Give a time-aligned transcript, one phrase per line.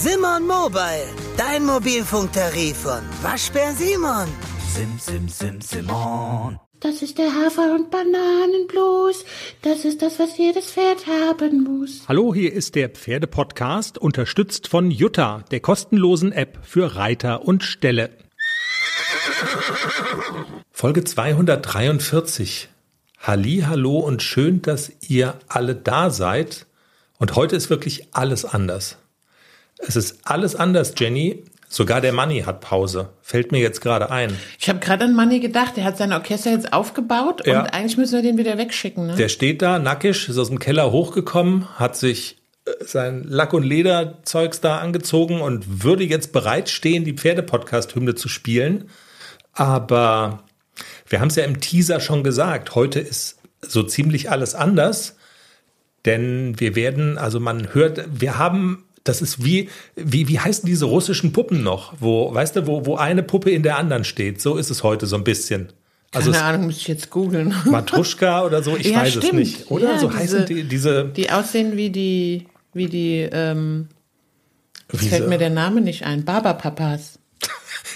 [0.00, 4.28] Simon Mobile, dein Mobilfunktarif von Waschbär Simon.
[4.72, 6.60] Sim, sim, sim, Simon.
[6.78, 9.24] Das ist der Hafer- und Bananenblues.
[9.62, 12.02] Das ist das, was jedes Pferd haben muss.
[12.06, 18.10] Hallo, hier ist der Pferdepodcast, unterstützt von Jutta, der kostenlosen App für Reiter und Ställe.
[20.70, 22.68] Folge 243.
[23.18, 26.66] Halli, hallo und schön, dass ihr alle da seid.
[27.18, 28.96] Und heute ist wirklich alles anders.
[29.78, 31.44] Es ist alles anders, Jenny.
[31.70, 33.10] Sogar der Manni hat Pause.
[33.20, 34.34] Fällt mir jetzt gerade ein.
[34.58, 37.60] Ich habe gerade an Manni gedacht, der hat sein Orchester jetzt aufgebaut Ja.
[37.60, 39.06] und eigentlich müssen wir den wieder wegschicken.
[39.08, 39.16] Ne?
[39.16, 43.64] Der steht da nackig, ist aus dem Keller hochgekommen, hat sich äh, sein Lack- und
[43.64, 48.88] Lederzeugs da angezogen und würde jetzt bereitstehen, die Pferdepodcast-Hymne zu spielen.
[49.52, 50.44] Aber
[51.08, 55.16] wir haben es ja im Teaser schon gesagt, heute ist so ziemlich alles anders.
[56.06, 60.84] Denn wir werden, also man hört, wir haben, das ist wie, wie, wie heißen diese
[60.86, 61.94] russischen Puppen noch?
[62.00, 64.40] Wo, weißt du, wo, wo eine Puppe in der anderen steht.
[64.40, 65.72] So ist es heute so ein bisschen.
[66.12, 67.54] Also Keine es- Ahnung, müsste ich jetzt googeln.
[67.66, 69.38] Matruschka oder so, ich Ja, weiß es stimmt.
[69.40, 69.70] nicht.
[69.70, 71.04] Oder Ja, so diese- heißen die, diese.
[71.06, 73.88] Die aussehen wie die, wie die, ähm,
[74.90, 76.24] Wie fällt mir der Name nicht ein.
[76.24, 77.18] Barberpapas.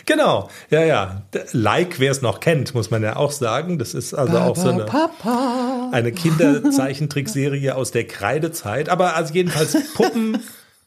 [0.04, 1.22] Genau, ja, ja.
[1.52, 3.78] Like, wer es noch kennt, muss man ja auch sagen.
[3.78, 5.90] Das ist also auch so eine, Papa.
[5.92, 8.88] eine Kinderzeichentrickserie aus der Kreidezeit.
[8.88, 10.38] Aber also jedenfalls Puppen,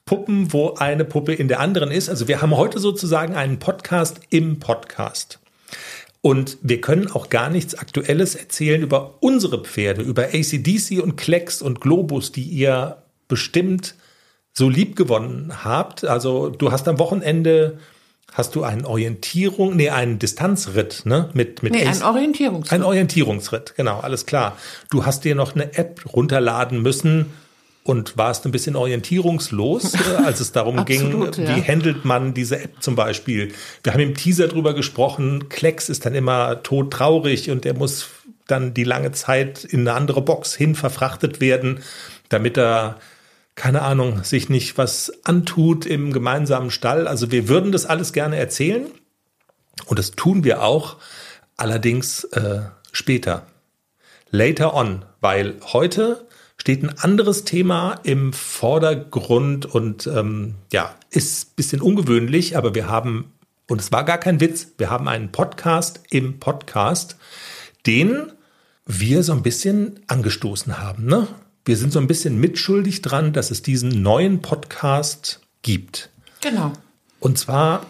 [0.06, 2.10] Puppen, wo eine Puppe in der anderen ist.
[2.10, 5.40] Also wir haben heute sozusagen einen Podcast im Podcast.
[6.22, 11.64] Und wir können auch gar nichts Aktuelles erzählen über unsere Pferde, über ACDC und Klecks
[11.64, 13.96] und Globus, die ihr bestimmt
[14.54, 16.06] so lieb gewonnen habt.
[16.06, 17.80] Also du hast am Wochenende,
[18.32, 21.32] hast du einen Orientierung, nee, einen Distanzritt, ne?
[21.34, 22.74] Mit, mit Nee, ein Orientierungsritt.
[22.74, 24.56] ein Orientierungsritt, genau, alles klar.
[24.92, 27.32] Du hast dir noch eine App runterladen müssen
[27.86, 31.56] und warst ein bisschen orientierungslos, äh, als es darum Absolut, ging, ja.
[31.56, 33.54] wie handelt man diese App zum Beispiel.
[33.84, 38.08] Wir haben im Teaser drüber gesprochen, Klecks ist dann immer todtraurig und er muss
[38.48, 41.84] dann die lange Zeit in eine andere Box hin verfrachtet werden,
[42.30, 42.98] damit er
[43.54, 47.08] keine Ahnung, sich nicht was antut im gemeinsamen Stall.
[47.08, 48.88] Also wir würden das alles gerne erzählen
[49.86, 50.98] und das tun wir auch,
[51.56, 52.62] allerdings äh,
[52.92, 53.46] später,
[54.32, 56.26] later on, weil heute
[56.66, 62.90] steht ein anderes Thema im Vordergrund und ähm, ja, ist ein bisschen ungewöhnlich, aber wir
[62.90, 63.32] haben,
[63.68, 67.18] und es war gar kein Witz, wir haben einen Podcast im Podcast,
[67.86, 68.32] den
[68.88, 71.06] wir so ein bisschen angestoßen haben.
[71.06, 71.28] Ne?
[71.66, 76.10] Wir sind so ein bisschen mitschuldig dran, dass es diesen neuen Podcast gibt.
[76.42, 76.74] Genau.
[77.20, 77.86] Und zwar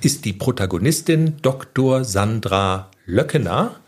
[0.00, 2.02] ist die Protagonistin Dr.
[2.04, 3.78] Sandra Löckener.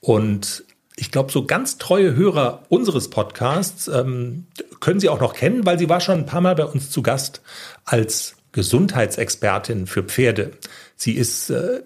[0.00, 0.64] Und
[0.98, 4.46] ich glaube, so ganz treue Hörer unseres Podcasts ähm,
[4.80, 7.02] können sie auch noch kennen, weil sie war schon ein paar Mal bei uns zu
[7.02, 7.40] Gast
[7.84, 10.52] als Gesundheitsexpertin für Pferde.
[10.96, 11.82] Sie ist äh,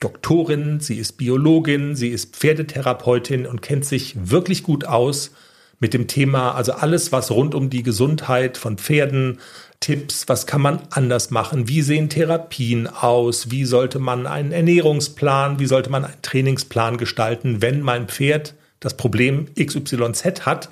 [0.00, 5.30] Doktorin, sie ist Biologin, sie ist Pferdetherapeutin und kennt sich wirklich gut aus
[5.78, 9.38] mit dem Thema, also alles, was rund um die Gesundheit von Pferden,
[9.80, 15.58] Tipps, was kann man anders machen, wie sehen Therapien aus, wie sollte man einen Ernährungsplan,
[15.58, 20.68] wie sollte man einen Trainingsplan gestalten, wenn mein Pferd das Problem XYZ hat.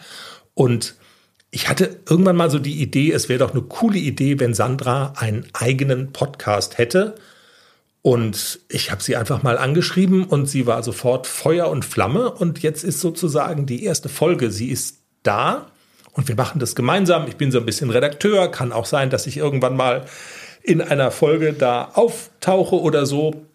[0.52, 0.94] Und
[1.50, 5.14] ich hatte irgendwann mal so die Idee, es wäre doch eine coole Idee, wenn Sandra
[5.16, 7.14] einen eigenen Podcast hätte.
[8.02, 12.30] Und ich habe sie einfach mal angeschrieben und sie war sofort Feuer und Flamme.
[12.30, 14.50] Und jetzt ist sozusagen die erste Folge.
[14.50, 15.70] Sie ist da
[16.12, 17.26] und wir machen das gemeinsam.
[17.28, 18.50] Ich bin so ein bisschen Redakteur.
[18.50, 20.04] Kann auch sein, dass ich irgendwann mal
[20.62, 23.46] in einer Folge da auftauche oder so.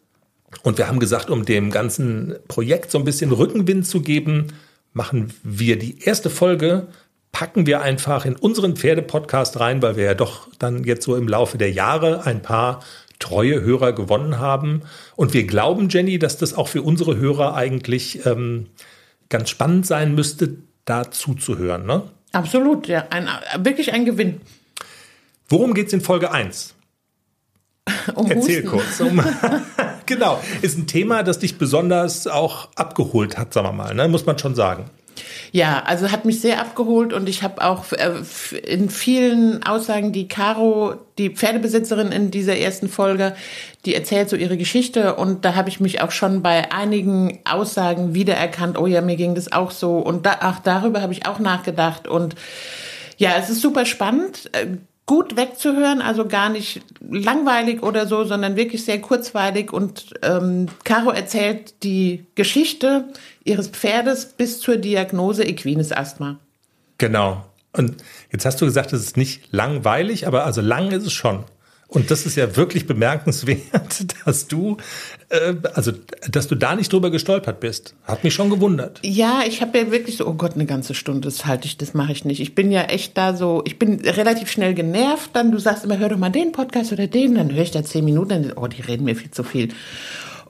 [0.62, 4.48] Und wir haben gesagt, um dem ganzen Projekt so ein bisschen Rückenwind zu geben,
[4.94, 6.88] machen wir die erste Folge,
[7.32, 11.28] packen wir einfach in unseren Pferdepodcast rein, weil wir ja doch dann jetzt so im
[11.28, 12.82] Laufe der Jahre ein paar
[13.20, 14.82] treue Hörer gewonnen haben.
[15.16, 18.68] Und wir glauben, Jenny, dass das auch für unsere Hörer eigentlich ähm,
[19.30, 21.86] ganz spannend sein müsste, da zuzuhören.
[21.86, 22.04] Ne?
[22.34, 23.06] Absolut, ja.
[23.10, 23.30] Ein,
[23.60, 24.42] wirklich ein Gewinn.
[25.48, 26.76] Worum geht's in Folge 1?
[28.16, 28.68] Um Erzähl Husten.
[28.68, 29.00] kurz.
[29.00, 29.24] Um,
[30.06, 34.08] genau, ist ein Thema, das dich besonders auch abgeholt hat, sagen wir mal, ne?
[34.08, 34.90] muss man schon sagen.
[35.52, 38.14] Ja, also hat mich sehr abgeholt und ich habe auch äh,
[38.66, 43.36] in vielen Aussagen, die Caro, die Pferdebesitzerin in dieser ersten Folge,
[43.86, 48.14] die erzählt so ihre Geschichte und da habe ich mich auch schon bei einigen Aussagen
[48.16, 51.40] wiedererkannt, oh ja, mir ging das auch so und da, ach, darüber habe ich auch
[51.40, 52.36] nachgedacht und
[53.18, 54.50] ja, es ist super spannend.
[55.06, 59.74] Gut wegzuhören, also gar nicht langweilig oder so, sondern wirklich sehr kurzweilig.
[59.74, 63.06] Und ähm, Caro erzählt die Geschichte
[63.44, 66.40] ihres Pferdes bis zur Diagnose Equines Asthma.
[66.98, 67.44] Genau.
[67.74, 71.44] Und jetzt hast du gesagt, es ist nicht langweilig, aber also lang ist es schon.
[71.94, 74.78] Und das ist ja wirklich bemerkenswert, dass du,
[75.30, 75.92] äh, also,
[76.28, 77.94] dass du da nicht drüber gestolpert bist.
[78.06, 79.00] Hat mich schon gewundert.
[79.04, 81.94] Ja, ich habe ja wirklich so, oh Gott, eine ganze Stunde, das halte ich, das
[81.94, 82.42] mache ich nicht.
[82.42, 85.30] Ich bin ja echt da so, ich bin relativ schnell genervt.
[85.34, 87.84] Dann du sagst immer, hör doch mal den Podcast oder den, dann höre ich da
[87.84, 89.70] zehn Minuten, dann, oh, die reden mir viel zu viel.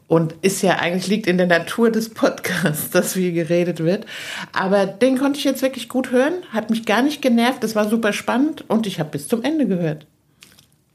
[0.07, 4.05] Und ist ja eigentlich liegt in der Natur des Podcasts, dass viel geredet wird.
[4.53, 7.89] Aber den konnte ich jetzt wirklich gut hören, hat mich gar nicht genervt, das war
[7.89, 10.05] super spannend und ich habe bis zum Ende gehört.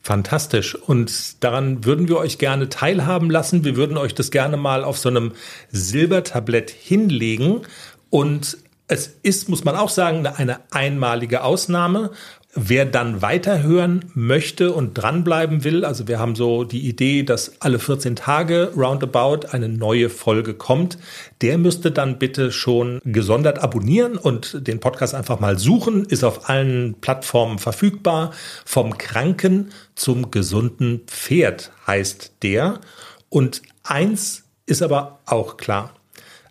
[0.09, 0.75] Fantastisch.
[0.75, 3.63] Und daran würden wir euch gerne teilhaben lassen.
[3.63, 5.33] Wir würden euch das gerne mal auf so einem
[5.71, 7.61] Silbertablett hinlegen.
[8.09, 8.57] Und
[8.87, 12.13] es ist, muss man auch sagen, eine einmalige Ausnahme.
[12.61, 17.79] Wer dann weiterhören möchte und dranbleiben will, also wir haben so die Idee, dass alle
[17.79, 20.99] 14 Tage roundabout eine neue Folge kommt,
[21.41, 26.49] der müsste dann bitte schon gesondert abonnieren und den Podcast einfach mal suchen, ist auf
[26.49, 28.33] allen Plattformen verfügbar.
[28.65, 32.81] Vom Kranken zum gesunden Pferd heißt der.
[33.29, 35.95] Und eins ist aber auch klar.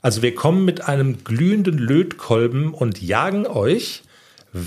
[0.01, 4.03] Also wir kommen mit einem glühenden Lötkolben und jagen euch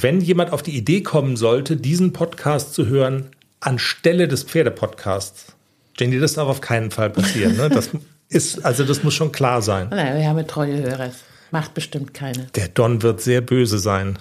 [0.02, 5.54] wenn jemand auf die Idee kommen sollte, diesen Podcast zu hören anstelle des Pferdepodcasts,
[5.98, 7.56] Jenny, das darf auf keinen Fall passieren.
[7.56, 7.68] Ne?
[7.68, 7.90] Das
[8.28, 9.88] ist, also das muss schon klar sein.
[9.90, 11.10] Nein, wir haben treue Hörer.
[11.50, 12.46] Macht bestimmt keine.
[12.54, 14.18] Der Don wird sehr böse sein.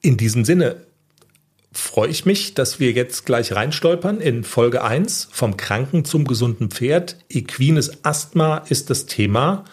[0.00, 0.76] In diesem Sinne
[1.72, 6.70] freue ich mich, dass wir jetzt gleich reinstolpern in Folge 1 vom Kranken zum gesunden
[6.70, 7.18] Pferd.
[7.28, 9.64] Equines Asthma ist das Thema.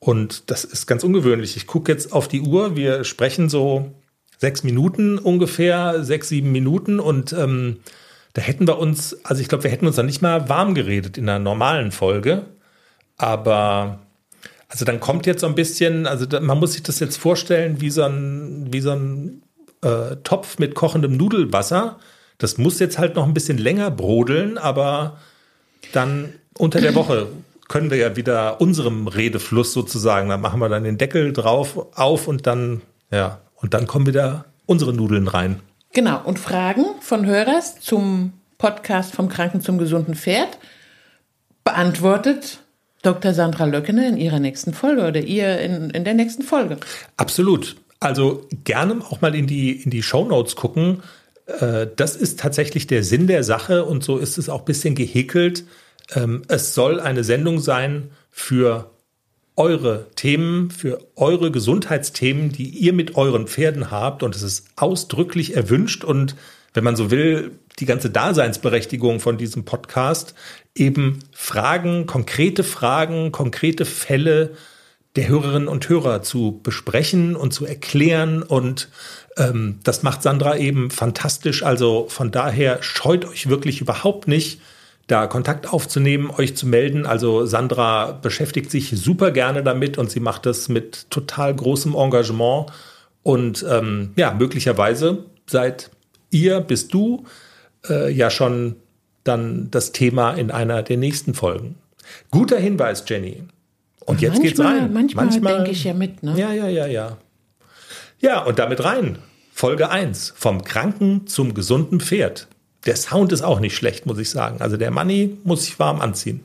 [0.00, 1.56] Und das ist ganz ungewöhnlich.
[1.56, 2.76] Ich gucke jetzt auf die Uhr.
[2.76, 3.92] Wir sprechen so
[4.36, 7.00] sechs Minuten ungefähr, sechs, sieben Minuten.
[7.00, 7.80] Und ähm,
[8.34, 11.18] da hätten wir uns, also ich glaube, wir hätten uns dann nicht mal warm geredet
[11.18, 12.44] in einer normalen Folge.
[13.16, 13.98] Aber
[14.68, 17.90] also dann kommt jetzt so ein bisschen, also man muss sich das jetzt vorstellen wie
[17.90, 19.42] so ein, wie so ein
[19.82, 21.98] äh, Topf mit kochendem Nudelwasser.
[22.36, 25.18] Das muss jetzt halt noch ein bisschen länger brodeln, aber
[25.92, 27.28] dann unter der Woche
[27.68, 32.26] können wir ja wieder unserem Redefluss sozusagen, da machen wir dann den Deckel drauf auf
[32.26, 32.80] und dann,
[33.12, 35.60] ja, und dann kommen wieder unsere Nudeln rein.
[35.92, 40.58] Genau, und Fragen von Hörers zum Podcast vom Kranken zum gesunden Pferd
[41.64, 42.60] beantwortet
[43.02, 43.32] Dr.
[43.32, 46.78] Sandra Löckene in ihrer nächsten Folge oder ihr in, in der nächsten Folge.
[47.16, 47.76] Absolut.
[48.00, 51.02] Also gerne auch mal in die, in die Show Notes gucken.
[51.46, 54.94] Äh, das ist tatsächlich der Sinn der Sache und so ist es auch ein bisschen
[54.94, 55.64] gehäkelt.
[56.14, 58.90] Ähm, es soll eine Sendung sein für
[59.56, 64.22] eure Themen, für eure Gesundheitsthemen, die ihr mit euren Pferden habt.
[64.22, 66.36] Und es ist ausdrücklich erwünscht und
[66.74, 70.34] wenn man so will, die ganze Daseinsberechtigung von diesem Podcast,
[70.74, 74.52] eben Fragen, konkrete Fragen, konkrete Fälle
[75.16, 78.42] der Hörerinnen und Hörer zu besprechen und zu erklären.
[78.42, 78.88] Und
[79.36, 81.64] ähm, das macht Sandra eben fantastisch.
[81.64, 84.60] Also von daher scheut euch wirklich überhaupt nicht,
[85.08, 87.06] da Kontakt aufzunehmen, euch zu melden.
[87.06, 92.66] Also Sandra beschäftigt sich super gerne damit und sie macht das mit total großem Engagement.
[93.22, 95.90] Und ähm, ja, möglicherweise seid
[96.30, 97.24] ihr, bist du
[97.88, 98.76] äh, ja schon
[99.24, 101.76] dann das Thema in einer der nächsten Folgen.
[102.30, 103.42] Guter Hinweis, Jenny.
[104.04, 104.92] Und jetzt manchmal, geht's rein.
[104.92, 106.34] Manchmal, manchmal denke ich ja mit, ne?
[106.38, 107.16] Ja, ja, ja, ja.
[108.20, 109.18] Ja, und damit rein.
[109.52, 110.34] Folge 1.
[110.36, 112.48] Vom Kranken zum gesunden Pferd
[112.86, 114.60] der Sound ist auch nicht schlecht, muss ich sagen.
[114.60, 116.44] Also der Money muss sich warm anziehen.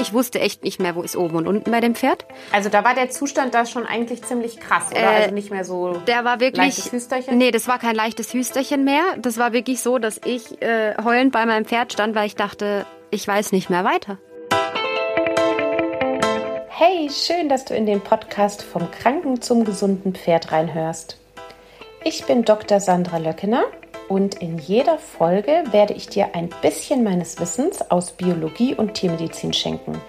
[0.00, 2.24] Ich wusste echt nicht mehr, wo ist oben und unten bei dem Pferd.
[2.50, 5.02] Also da war der Zustand da schon eigentlich ziemlich krass, oder?
[5.02, 7.36] Äh, also nicht mehr so der war wirklich, leichtes Hüsterchen?
[7.36, 9.02] Nee, das war kein leichtes Hüsterchen mehr.
[9.18, 12.86] Das war wirklich so, dass ich äh, heulend bei meinem Pferd stand, weil ich dachte,
[13.10, 14.18] ich weiß nicht mehr weiter.
[16.80, 21.18] Hey, schön, dass du in den Podcast vom Kranken zum gesunden Pferd reinhörst.
[22.04, 22.78] Ich bin Dr.
[22.78, 23.64] Sandra Löckener
[24.08, 29.52] und in jeder Folge werde ich dir ein bisschen meines Wissens aus Biologie und Tiermedizin
[29.52, 30.00] schenken.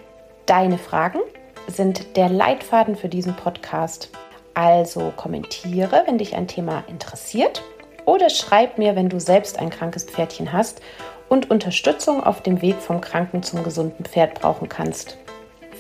[0.45, 1.21] Deine Fragen
[1.65, 4.11] sind der Leitfaden für diesen Podcast.
[4.53, 7.63] Also kommentiere, wenn dich ein Thema interessiert
[8.05, 10.81] oder schreib mir, wenn du selbst ein krankes Pferdchen hast
[11.29, 15.17] und Unterstützung auf dem Weg vom Kranken zum gesunden Pferd brauchen kannst.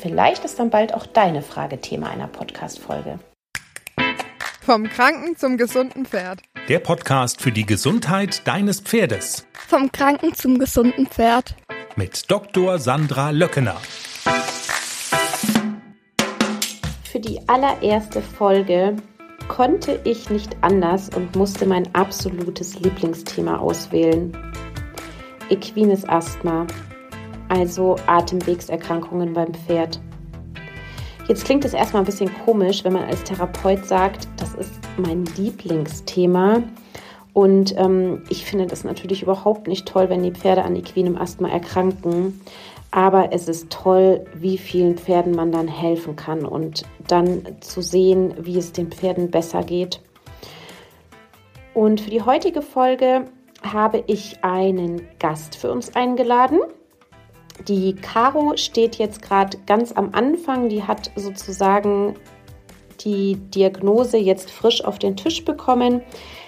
[0.01, 3.19] Vielleicht ist dann bald auch deine Frage Thema einer Podcast-Folge.
[4.61, 6.41] Vom Kranken zum gesunden Pferd.
[6.69, 9.45] Der Podcast für die Gesundheit deines Pferdes.
[9.67, 11.55] Vom Kranken zum gesunden Pferd.
[11.97, 12.79] Mit Dr.
[12.79, 13.75] Sandra Löckener.
[17.03, 18.95] Für die allererste Folge
[19.49, 24.37] konnte ich nicht anders und musste mein absolutes Lieblingsthema auswählen.
[25.49, 26.67] Equines Asthma
[27.49, 29.99] also Atemwegserkrankungen beim Pferd.
[31.27, 35.25] Jetzt klingt es erstmal ein bisschen komisch, wenn man als Therapeut sagt, das ist mein
[35.37, 36.63] Lieblingsthema.
[37.33, 41.49] Und ähm, ich finde das natürlich überhaupt nicht toll, wenn die Pferde an equinem Asthma
[41.49, 42.41] erkranken.
[42.91, 48.33] Aber es ist toll, wie vielen Pferden man dann helfen kann und dann zu sehen,
[48.39, 50.01] wie es den Pferden besser geht.
[51.75, 53.25] Und für die heutige Folge
[53.61, 56.59] habe ich einen Gast für uns eingeladen.
[57.67, 60.69] Die Caro steht jetzt gerade ganz am Anfang.
[60.69, 62.15] Die hat sozusagen
[63.01, 66.01] die Diagnose jetzt frisch auf den Tisch bekommen.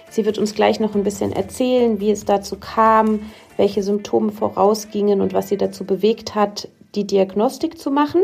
[0.09, 5.21] Sie wird uns gleich noch ein bisschen erzählen, wie es dazu kam, welche Symptome vorausgingen
[5.21, 8.21] und was sie dazu bewegt hat, die Diagnostik zu machen.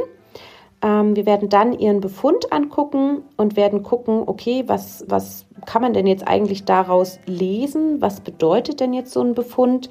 [0.81, 5.93] Ähm, wir werden dann ihren Befund angucken und werden gucken, okay, was, was kann man
[5.93, 8.01] denn jetzt eigentlich daraus lesen?
[8.01, 9.89] Was bedeutet denn jetzt so ein Befund?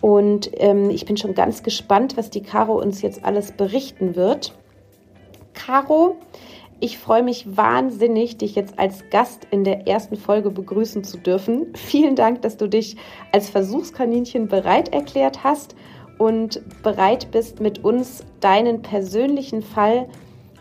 [0.00, 4.54] Und ähm, ich bin schon ganz gespannt, was die Caro uns jetzt alles berichten wird.
[5.54, 6.16] Caro,
[6.80, 11.66] ich freue mich wahnsinnig, dich jetzt als Gast in der ersten Folge begrüßen zu dürfen.
[11.74, 12.96] Vielen Dank, dass du dich
[13.32, 15.74] als Versuchskaninchen bereit erklärt hast
[16.18, 20.08] und bereit bist, mit uns deinen persönlichen Fall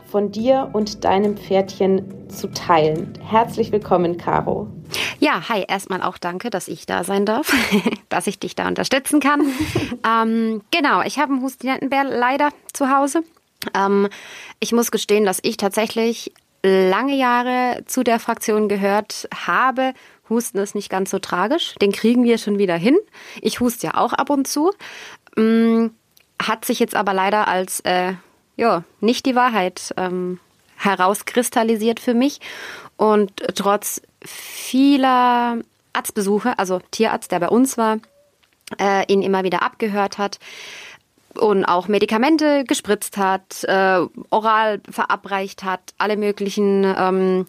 [0.10, 3.14] von dir und deinem Pferdchen zu teilen.
[3.22, 4.68] Herzlich willkommen, Caro.
[5.20, 7.54] Ja, hi, erstmal auch danke, dass ich da sein darf,
[8.10, 9.42] dass ich dich da unterstützen kann.
[10.08, 13.24] ähm, genau, ich habe einen Hustinettenbär leider zu Hause.
[13.74, 14.08] Ähm,
[14.60, 16.32] ich muss gestehen, dass ich tatsächlich
[16.64, 19.94] lange Jahre zu der Fraktion gehört habe.
[20.30, 21.76] Husten ist nicht ganz so tragisch.
[21.82, 22.98] Den kriegen wir schon wieder hin.
[23.42, 24.72] Ich huste ja auch ab und zu.
[25.38, 25.92] Ähm,
[26.42, 28.14] hat sich jetzt aber leider als äh,
[28.58, 30.40] ja, nicht die Wahrheit ähm,
[30.76, 32.42] herauskristallisiert für mich.
[32.98, 35.60] Und trotz vieler
[35.94, 38.00] Arztbesuche, also Tierarzt, der bei uns war,
[38.80, 40.40] äh, ihn immer wieder abgehört hat,
[41.38, 44.00] und auch Medikamente gespritzt hat, äh,
[44.30, 47.46] oral verabreicht hat, alle möglichen ähm,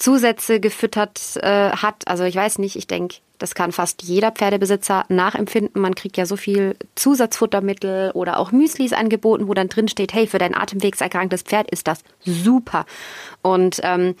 [0.00, 2.08] Zusätze gefüttert äh, hat.
[2.08, 5.80] Also ich weiß nicht, ich denke, das kann fast jeder Pferdebesitzer nachempfinden.
[5.80, 10.26] Man kriegt ja so viel Zusatzfuttermittel oder auch Müslis angeboten, wo dann drin steht, hey,
[10.26, 12.86] für dein atemwegserkranktes Pferd ist das super.
[13.42, 14.16] Und ähm,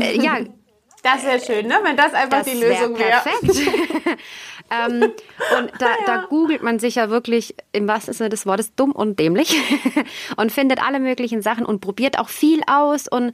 [0.00, 0.38] äh, ja.
[1.02, 1.76] Das wäre schön, ne?
[1.82, 3.22] wenn das einfach das die Lösung wäre.
[3.22, 4.18] Perfekt.
[4.70, 5.02] Ähm,
[5.58, 5.96] und da, ja.
[6.06, 9.60] da googelt man sich ja wirklich im wahrsten Sinne des Wortes dumm und dämlich
[10.36, 13.08] und findet alle möglichen Sachen und probiert auch viel aus.
[13.08, 13.32] Und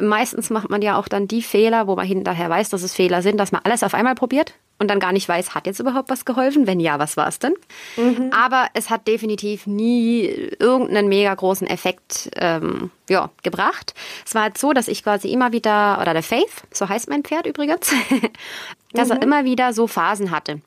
[0.00, 3.22] meistens macht man ja auch dann die Fehler, wo man hinterher weiß, dass es Fehler
[3.22, 6.10] sind, dass man alles auf einmal probiert und dann gar nicht weiß, hat jetzt überhaupt
[6.10, 6.66] was geholfen?
[6.66, 7.54] Wenn ja, was war es denn?
[7.96, 8.30] Mhm.
[8.32, 10.24] Aber es hat definitiv nie
[10.58, 13.94] irgendeinen mega großen Effekt ähm, ja, gebracht.
[14.26, 17.22] Es war halt so, dass ich quasi immer wieder, oder der Faith, so heißt mein
[17.22, 17.92] Pferd übrigens,
[18.92, 19.14] dass mhm.
[19.14, 20.60] er immer wieder so Phasen hatte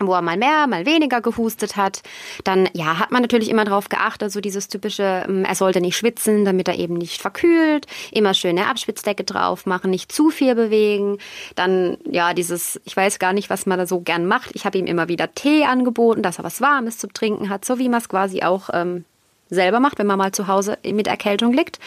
[0.00, 2.02] wo er mal mehr, mal weniger gehustet hat.
[2.44, 5.96] Dann, ja, hat man natürlich immer darauf geachtet, so dieses typische, ähm, er sollte nicht
[5.96, 7.86] schwitzen, damit er eben nicht verkühlt.
[8.12, 11.18] Immer schöne Abspitzdecke drauf machen, nicht zu viel bewegen.
[11.54, 14.50] Dann, ja, dieses, ich weiß gar nicht, was man da so gern macht.
[14.54, 17.78] Ich habe ihm immer wieder Tee angeboten, dass er was Warmes zu trinken hat, so
[17.78, 19.04] wie man es quasi auch ähm,
[19.48, 21.78] selber macht, wenn man mal zu Hause mit Erkältung liegt.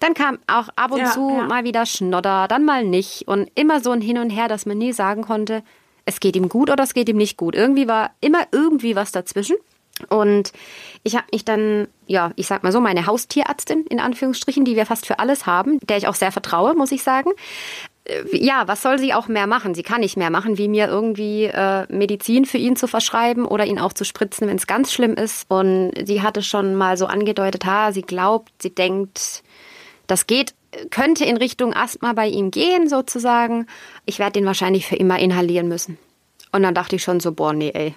[0.00, 1.44] Dann kam auch ab und ja, zu ja.
[1.44, 3.26] mal wieder Schnodder, dann mal nicht.
[3.26, 5.62] Und immer so ein Hin und Her, dass man nie sagen konnte,
[6.08, 7.54] es geht ihm gut oder es geht ihm nicht gut.
[7.54, 9.56] Irgendwie war immer irgendwie was dazwischen.
[10.08, 10.52] Und
[11.02, 14.86] ich habe mich dann, ja, ich sag mal so, meine Haustierärztin in Anführungsstrichen, die wir
[14.86, 17.30] fast für alles haben, der ich auch sehr vertraue, muss ich sagen.
[18.04, 19.74] Äh, ja, was soll sie auch mehr machen?
[19.74, 23.66] Sie kann nicht mehr machen, wie mir irgendwie äh, Medizin für ihn zu verschreiben oder
[23.66, 25.50] ihn auch zu spritzen, wenn es ganz schlimm ist.
[25.50, 29.42] Und sie hatte schon mal so angedeutet, ha, sie glaubt, sie denkt,
[30.06, 30.54] das geht
[30.90, 33.66] könnte in Richtung Asthma bei ihm gehen, sozusagen.
[34.06, 35.98] Ich werde den wahrscheinlich für immer inhalieren müssen.
[36.52, 37.94] Und dann dachte ich schon so, boah, nee, ey,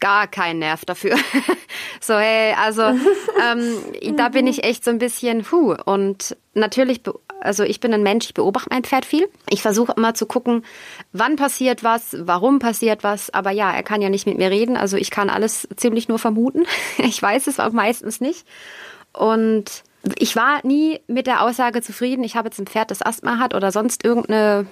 [0.00, 1.16] gar kein Nerv dafür.
[2.00, 2.82] so, hey, also
[3.52, 5.74] ähm, da bin ich echt so ein bisschen, hu.
[5.84, 7.02] Und natürlich,
[7.40, 9.28] also ich bin ein Mensch, ich beobachte mein Pferd viel.
[9.48, 10.64] Ich versuche immer zu gucken,
[11.12, 13.30] wann passiert was, warum passiert was.
[13.30, 16.18] Aber ja, er kann ja nicht mit mir reden, also ich kann alles ziemlich nur
[16.18, 16.64] vermuten.
[16.98, 18.46] ich weiß es auch meistens nicht.
[19.12, 19.84] Und
[20.18, 23.54] ich war nie mit der Aussage zufrieden, ich habe jetzt ein Pferd, das Asthma hat
[23.54, 24.66] oder sonst irgendeine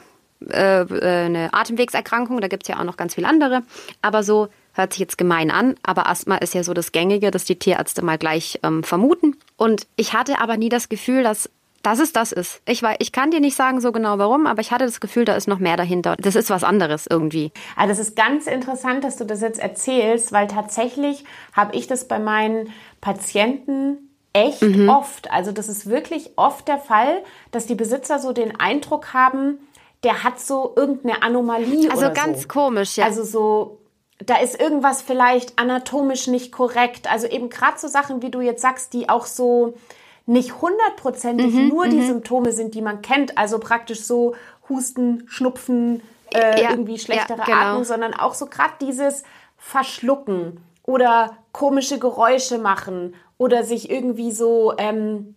[0.51, 2.41] äh, äh eine Atemwegserkrankung.
[2.41, 3.63] Da gibt es ja auch noch ganz viele andere.
[4.03, 5.75] Aber so hört sich jetzt gemein an.
[5.83, 9.37] Aber Asthma ist ja so das Gängige, das die Tierärzte mal gleich ähm, vermuten.
[9.57, 11.51] Und ich hatte aber nie das Gefühl, dass
[11.83, 12.61] dass es das ist.
[12.67, 15.25] Ich, weiß, ich kann dir nicht sagen so genau warum, aber ich hatte das Gefühl,
[15.25, 16.17] da ist noch mehr dahinter.
[16.19, 17.53] Das ist was anderes irgendwie.
[17.77, 22.09] Also das ist ganz interessant, dass du das jetzt erzählst, weil tatsächlich habe ich das
[22.09, 22.71] bei meinen
[23.01, 24.89] Patienten echt mhm.
[24.89, 25.31] oft.
[25.31, 29.59] Also das ist wirklich oft der Fall, dass die Besitzer so den Eindruck haben,
[30.05, 31.91] der hat so irgendeine Anomalie.
[31.91, 32.49] Also ganz so.
[32.49, 33.05] komisch, ja.
[33.05, 33.79] Also so
[34.25, 37.11] da ist irgendwas vielleicht anatomisch nicht korrekt.
[37.11, 39.75] Also eben gerade so Sachen, wie du jetzt sagst, die auch so
[40.27, 42.07] nicht hundertprozentig Mhm, nur die mhm.
[42.07, 43.39] Symptome sind, die man kennt.
[43.39, 44.35] Also praktisch so
[44.69, 46.03] Husten, Schnupfen,
[46.35, 47.59] äh, Ja, irgendwie schlechtere ja, genau.
[47.59, 49.23] Atmung, sondern auch so gerade dieses
[49.57, 55.35] Verschlucken oder komische Geräusche machen oder sich irgendwie so, ähm,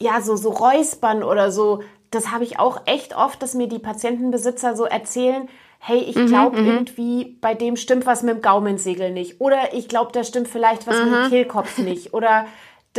[0.00, 1.82] ja, so, so räuspern oder so.
[2.10, 6.26] Das habe ich auch echt oft, dass mir die Patientenbesitzer so erzählen, hey, ich Mhm,
[6.26, 6.66] glaube mhm.
[6.68, 9.40] irgendwie, bei dem stimmt was mit dem Gaumensegel nicht.
[9.40, 11.14] Oder ich glaube, da stimmt vielleicht was mit Mhm.
[11.14, 12.14] dem Kehlkopf nicht.
[12.14, 12.46] Oder,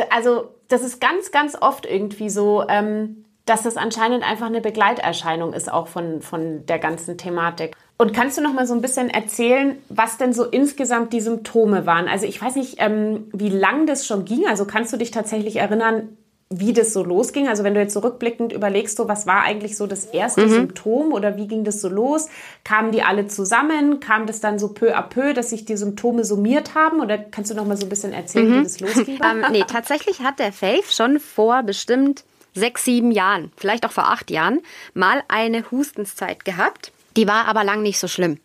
[0.10, 5.54] also, das ist ganz, ganz oft irgendwie so, ähm, dass das anscheinend einfach eine Begleiterscheinung
[5.54, 7.76] ist, auch von, von der ganzen Thematik.
[8.04, 11.86] Und kannst du noch mal so ein bisschen erzählen, was denn so insgesamt die Symptome
[11.86, 12.10] waren?
[12.10, 14.46] Also ich weiß nicht, ähm, wie lang das schon ging.
[14.46, 16.10] Also kannst du dich tatsächlich erinnern,
[16.50, 17.48] wie das so losging?
[17.48, 20.50] Also wenn du jetzt zurückblickend überlegst, so was war eigentlich so das erste Mhm.
[20.50, 22.28] Symptom oder wie ging das so los?
[22.66, 24.02] Kamen die alle zusammen?
[24.02, 27.00] Kam das dann so peu à peu, dass sich die Symptome summiert haben?
[27.00, 28.60] Oder kannst du noch mal so ein bisschen erzählen, Mhm.
[28.60, 29.20] wie das losging?
[29.24, 34.10] ähm, nee, tatsächlich hat der Faith schon vor bestimmt sechs, sieben Jahren, vielleicht auch vor
[34.10, 34.60] acht Jahren,
[34.94, 36.92] mal eine Hustenszeit gehabt.
[37.16, 38.40] Die war aber lang nicht so schlimm.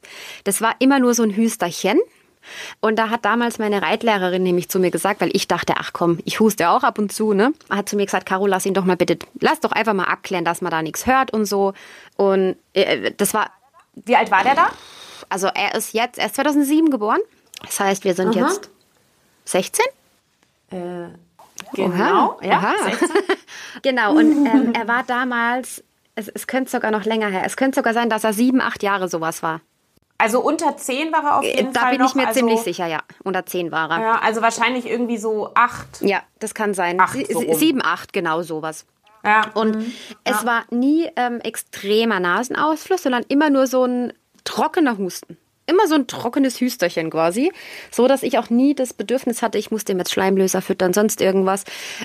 [0.44, 1.98] Das war immer nur so ein Hüsterchen.
[2.80, 6.18] Und da hat damals meine Reitlehrerin nämlich zu mir gesagt, weil ich dachte, ach komm,
[6.24, 7.52] ich huste auch ab und zu, ne?
[7.68, 10.46] Hat zu mir gesagt, Caro, lass ihn doch mal bitte, lass doch einfach mal abklären,
[10.46, 11.74] dass man da nichts hört und so.
[12.16, 13.50] Und äh, das war.
[13.94, 14.70] Wie alt war der da?
[15.28, 17.20] Also er ist jetzt, er ist 2007 geboren.
[17.62, 18.48] Das heißt, wir sind Aha.
[18.48, 18.70] jetzt
[19.44, 19.84] 16?
[21.74, 22.74] Genau, Oha, ja.
[22.84, 23.08] 16.
[23.82, 25.82] genau, und ähm, er war damals,
[26.18, 28.82] es, es könnte sogar noch länger her, es könnte sogar sein, dass er sieben, acht
[28.82, 29.60] Jahre sowas war.
[30.20, 32.08] Also unter 10 war er auf jeden Äh, da Fall bin noch.
[32.08, 32.98] ich mir also, ziemlich sicher, ja.
[33.22, 34.00] Unter zehn war er.
[34.00, 36.00] Ja, also wahrscheinlich irgendwie so 8.
[36.00, 37.00] Ja, das kann sein.
[37.00, 37.54] Acht so rum.
[37.54, 38.84] sieben, acht, genau sowas.
[39.24, 39.42] Ja.
[39.54, 39.92] Und mhm.
[40.24, 45.36] es war nie ähm, extremer Nasenausfluss, sondern immer nur so ein trockener Husten.
[45.68, 47.52] Immer so ein trockenes Hüsterchen quasi.
[47.90, 51.20] So, dass ich auch nie das Bedürfnis hatte, ich muss dem jetzt Schleimlöser füttern, sonst
[51.20, 51.64] irgendwas.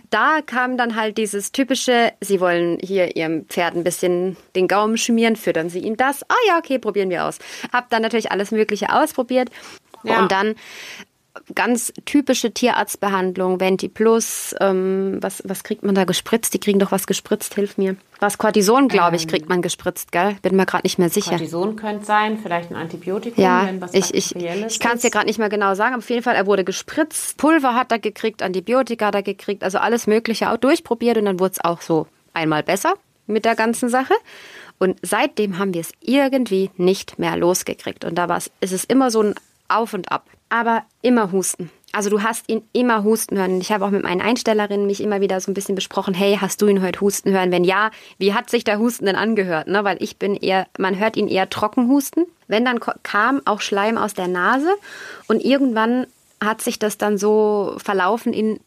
[0.09, 4.97] Da kam dann halt dieses typische, sie wollen hier ihrem Pferd ein bisschen den Gaumen
[4.97, 6.23] schmieren, füttern sie ihm das.
[6.29, 7.39] Ah ja, okay, probieren wir aus.
[7.71, 9.49] Hab dann natürlich alles Mögliche ausprobiert.
[10.03, 10.19] Ja.
[10.19, 10.55] Und dann
[11.55, 16.53] ganz typische Tierarztbehandlung, Venti Plus, ähm, was, was kriegt man da gespritzt?
[16.53, 17.95] Die kriegen doch was gespritzt, hilf mir.
[18.19, 20.35] Was Cortison, glaube ich, kriegt man gespritzt, gell?
[20.41, 21.31] Bin mir gerade nicht mehr sicher.
[21.31, 25.09] Cortison könnte sein, vielleicht ein Antibiotikum, Ja, wenn was ich, ich, ich kann es dir
[25.09, 27.99] gerade nicht mehr genau sagen, aber auf jeden Fall, er wurde gespritzt, Pulver hat er
[27.99, 31.81] gekriegt, Antibiotika hat er gekriegt, also alles Mögliche auch durchprobiert und dann wurde es auch
[31.81, 32.93] so einmal besser
[33.25, 34.13] mit der ganzen Sache.
[34.79, 38.05] Und seitdem haben wir es irgendwie nicht mehr losgekriegt.
[38.05, 39.35] Und da war's, ist es immer so ein
[39.67, 40.27] Auf und Ab.
[40.53, 41.71] Aber immer Husten.
[41.93, 43.59] Also du hast ihn immer husten hören.
[43.59, 46.61] Ich habe auch mit meinen Einstellerinnen mich immer wieder so ein bisschen besprochen, hey, hast
[46.61, 47.51] du ihn heute husten hören?
[47.51, 47.89] Wenn ja,
[48.19, 49.67] wie hat sich der Husten denn angehört?
[49.67, 49.83] Ne?
[49.83, 52.25] Weil ich bin eher, man hört ihn eher trocken husten.
[52.47, 54.69] Wenn dann kam auch Schleim aus der Nase
[55.27, 56.05] und irgendwann
[56.39, 58.59] hat sich das dann so verlaufen in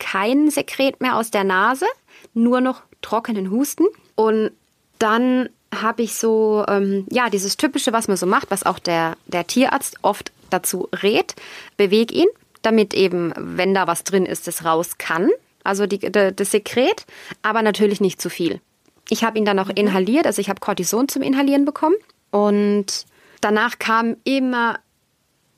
[0.00, 1.86] kein Sekret mehr aus der Nase,
[2.34, 3.84] nur noch trockenen Husten.
[4.16, 4.50] Und
[4.98, 9.16] dann habe ich so, ähm, ja, dieses Typische, was man so macht, was auch der,
[9.26, 11.34] der Tierarzt oft dazu rät,
[11.76, 12.28] beweg ihn,
[12.62, 15.30] damit eben, wenn da was drin ist, es raus kann.
[15.64, 17.06] Also die, de, das Sekret,
[17.42, 18.60] aber natürlich nicht zu viel.
[19.08, 21.96] Ich habe ihn dann auch inhaliert, also ich habe Cortison zum Inhalieren bekommen.
[22.30, 23.06] Und
[23.40, 24.78] danach kam immer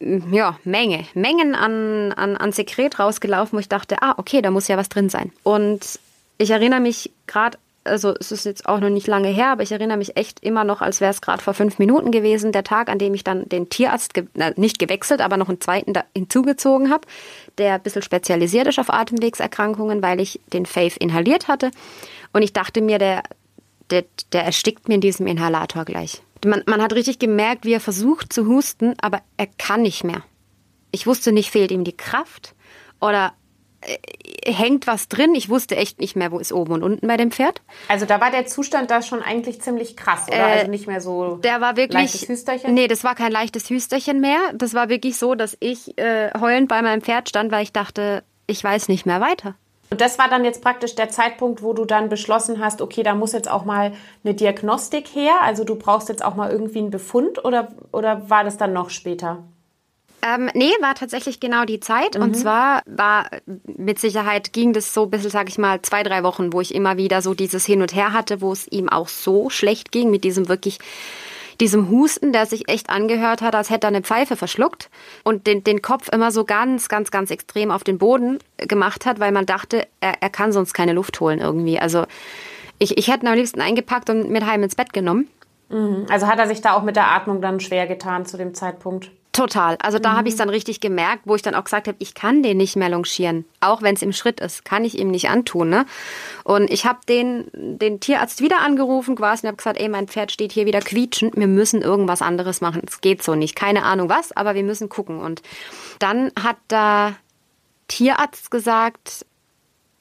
[0.00, 4.68] ja, Menge, Mengen an, an, an Sekret rausgelaufen, wo ich dachte, ah, okay, da muss
[4.68, 5.33] ja was drin sein.
[5.42, 5.98] Und
[6.38, 9.72] ich erinnere mich gerade, also es ist jetzt auch noch nicht lange her, aber ich
[9.72, 12.88] erinnere mich echt immer noch, als wäre es gerade vor fünf Minuten gewesen, der Tag,
[12.88, 16.90] an dem ich dann den Tierarzt, ge na, nicht gewechselt, aber noch einen zweiten hinzugezogen
[16.90, 17.06] habe,
[17.58, 21.70] der ein bisschen spezialisiert ist auf Atemwegserkrankungen, weil ich den Faith inhaliert hatte.
[22.32, 23.22] Und ich dachte mir, der,
[23.90, 26.22] der, der erstickt mir in diesem Inhalator gleich.
[26.44, 30.22] Man, man hat richtig gemerkt, wie er versucht zu husten, aber er kann nicht mehr.
[30.90, 32.54] Ich wusste nicht, fehlt ihm die Kraft
[33.00, 33.32] oder
[34.46, 35.34] hängt was drin.
[35.34, 37.62] Ich wusste echt nicht mehr, wo ist oben und unten bei dem Pferd.
[37.88, 40.38] Also da war der Zustand da schon eigentlich ziemlich krass, oder?
[40.38, 42.00] Äh, also nicht mehr so Der war wirklich.
[42.02, 42.74] leichtes Hüsterchen?
[42.74, 44.40] Nee, das war kein leichtes Hüsterchen mehr.
[44.54, 48.22] Das war wirklich so, dass ich äh, heulend bei meinem Pferd stand, weil ich dachte,
[48.46, 49.54] ich weiß nicht mehr weiter.
[49.90, 53.14] Und das war dann jetzt praktisch der Zeitpunkt, wo du dann beschlossen hast, okay, da
[53.14, 53.92] muss jetzt auch mal
[54.24, 55.34] eine Diagnostik her.
[55.42, 58.90] Also du brauchst jetzt auch mal irgendwie einen Befund oder, oder war das dann noch
[58.90, 59.44] später?
[60.26, 62.16] Ähm, nee, war tatsächlich genau die Zeit.
[62.16, 63.28] Und zwar war
[63.66, 66.74] mit Sicherheit ging das so ein bisschen, sag ich mal, zwei, drei Wochen, wo ich
[66.74, 70.10] immer wieder so dieses Hin und Her hatte, wo es ihm auch so schlecht ging
[70.10, 70.78] mit diesem wirklich
[71.60, 74.90] diesem Husten, der sich echt angehört hat, als hätte er eine Pfeife verschluckt
[75.22, 79.20] und den, den Kopf immer so ganz, ganz, ganz extrem auf den Boden gemacht hat,
[79.20, 81.78] weil man dachte, er, er kann sonst keine Luft holen irgendwie.
[81.78, 82.06] Also
[82.78, 85.28] ich, ich hätte ihn am liebsten eingepackt und mit heim ins Bett genommen.
[85.68, 86.06] Mhm.
[86.10, 89.10] Also hat er sich da auch mit der Atmung dann schwer getan zu dem Zeitpunkt?
[89.34, 89.76] Total.
[89.82, 92.14] Also da habe ich es dann richtig gemerkt, wo ich dann auch gesagt habe, ich
[92.14, 93.44] kann den nicht mehr longieren.
[93.58, 95.70] Auch wenn es im Schritt ist, kann ich ihm nicht antun.
[95.70, 95.86] Ne?
[96.44, 100.30] Und ich habe den, den Tierarzt wieder angerufen quasi und habe gesagt, ey, mein Pferd
[100.30, 102.82] steht hier wieder quietschend, wir müssen irgendwas anderes machen.
[102.86, 103.56] Es geht so nicht.
[103.56, 105.18] Keine Ahnung was, aber wir müssen gucken.
[105.18, 105.42] Und
[105.98, 107.16] dann hat der
[107.88, 109.26] Tierarzt gesagt,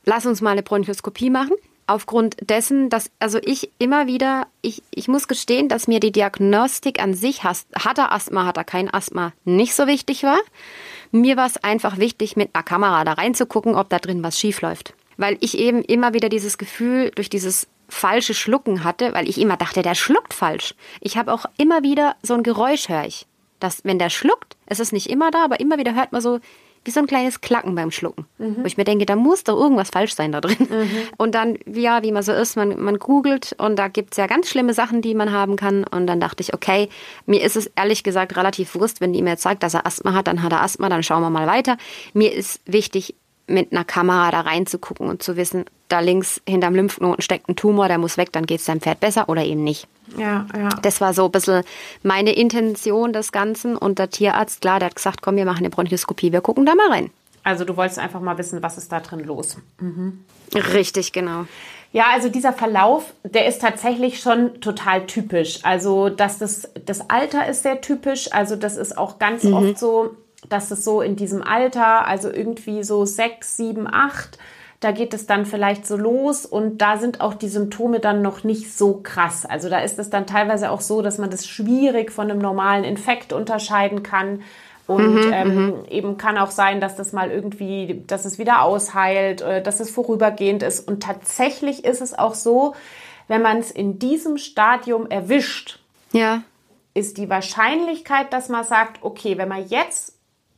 [0.06, 1.56] lass uns mal eine Bronchoskopie machen
[1.88, 7.02] aufgrund dessen, dass also ich immer wieder, ich, ich muss gestehen, dass mir die Diagnostik
[7.02, 10.40] an sich, hat, er Asthma, hat er kein Asthma, nicht so wichtig war.
[11.12, 14.62] Mir war es einfach wichtig, mit einer Kamera da reinzugucken, ob da drin was schief
[14.62, 14.94] läuft.
[15.18, 19.58] Weil ich eben immer wieder dieses Gefühl durch dieses falsche Schlucken hatte, weil ich immer
[19.58, 20.74] dachte, der schluckt falsch.
[21.02, 23.28] Ich habe auch immer wieder so ein Geräusch höre ich.
[23.60, 26.40] Dass, wenn der schluckt, es ist nicht immer da, aber immer wieder hört man so
[26.84, 28.26] wie so ein kleines Klacken beim Schlucken.
[28.38, 28.58] Mhm.
[28.60, 30.58] Wo ich mir denke, da muss doch irgendwas falsch sein da drin.
[30.60, 30.90] Mhm.
[31.18, 34.28] Und dann, ja, wie man so ist, man, man googelt und da gibt es ja
[34.28, 35.84] ganz schlimme Sachen, die man haben kann.
[35.84, 36.90] Und dann dachte ich, okay,
[37.26, 40.14] mir ist es ehrlich gesagt relativ wurscht, wenn die mir jetzt sagt, dass er Asthma
[40.14, 41.78] hat, dann hat er Asthma, dann schauen wir mal weiter.
[42.14, 43.16] Mir ist wichtig,
[43.48, 47.88] mit einer Kamera da reinzugucken und zu wissen, da links hinterm Lymphknoten steckt ein Tumor,
[47.88, 49.88] der muss weg, dann geht es deinem Pferd besser oder eben nicht.
[50.18, 50.70] Ja, ja.
[50.82, 51.64] Das war so ein bisschen
[52.04, 53.78] meine Intention des Ganzen.
[53.78, 56.76] Und der Tierarzt, klar, der hat gesagt, komm, wir machen eine Bronchoskopie, wir gucken da
[56.76, 57.10] mal rein.
[57.44, 59.58] Also du wolltest einfach mal wissen, was ist da drin los.
[59.80, 60.24] Mhm.
[60.54, 61.46] Richtig, genau.
[61.92, 65.60] Ja, also dieser Verlauf, der ist tatsächlich schon total typisch.
[65.64, 68.32] Also, dass das, das Alter ist sehr typisch.
[68.34, 69.54] Also, das ist auch ganz mhm.
[69.54, 70.16] oft so,
[70.50, 74.38] dass es so in diesem Alter, also irgendwie so sechs, sieben, acht,
[74.84, 78.44] da geht es dann vielleicht so los und da sind auch die Symptome dann noch
[78.44, 79.46] nicht so krass.
[79.46, 82.84] Also da ist es dann teilweise auch so, dass man das schwierig von einem normalen
[82.84, 84.42] Infekt unterscheiden kann.
[84.86, 85.86] Und mhm, ähm, mhm.
[85.90, 89.90] eben kann auch sein, dass das mal irgendwie, dass es wieder ausheilt, äh, dass es
[89.90, 90.86] vorübergehend ist.
[90.86, 92.76] Und tatsächlich ist es auch so,
[93.30, 95.80] wenn man es in diesem Stadium erwischt,
[96.12, 96.44] ja.
[96.94, 100.13] ist die Wahrscheinlichkeit, dass man sagt, okay, wenn man jetzt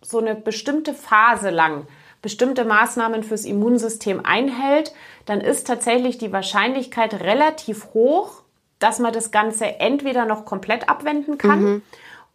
[0.06, 1.88] so eine bestimmte Phase lang
[2.26, 4.96] bestimmte Maßnahmen fürs Immunsystem einhält,
[5.28, 8.42] dann ist tatsächlich die Wahrscheinlichkeit relativ hoch,
[8.80, 11.82] dass man das Ganze entweder noch komplett abwenden kann mhm.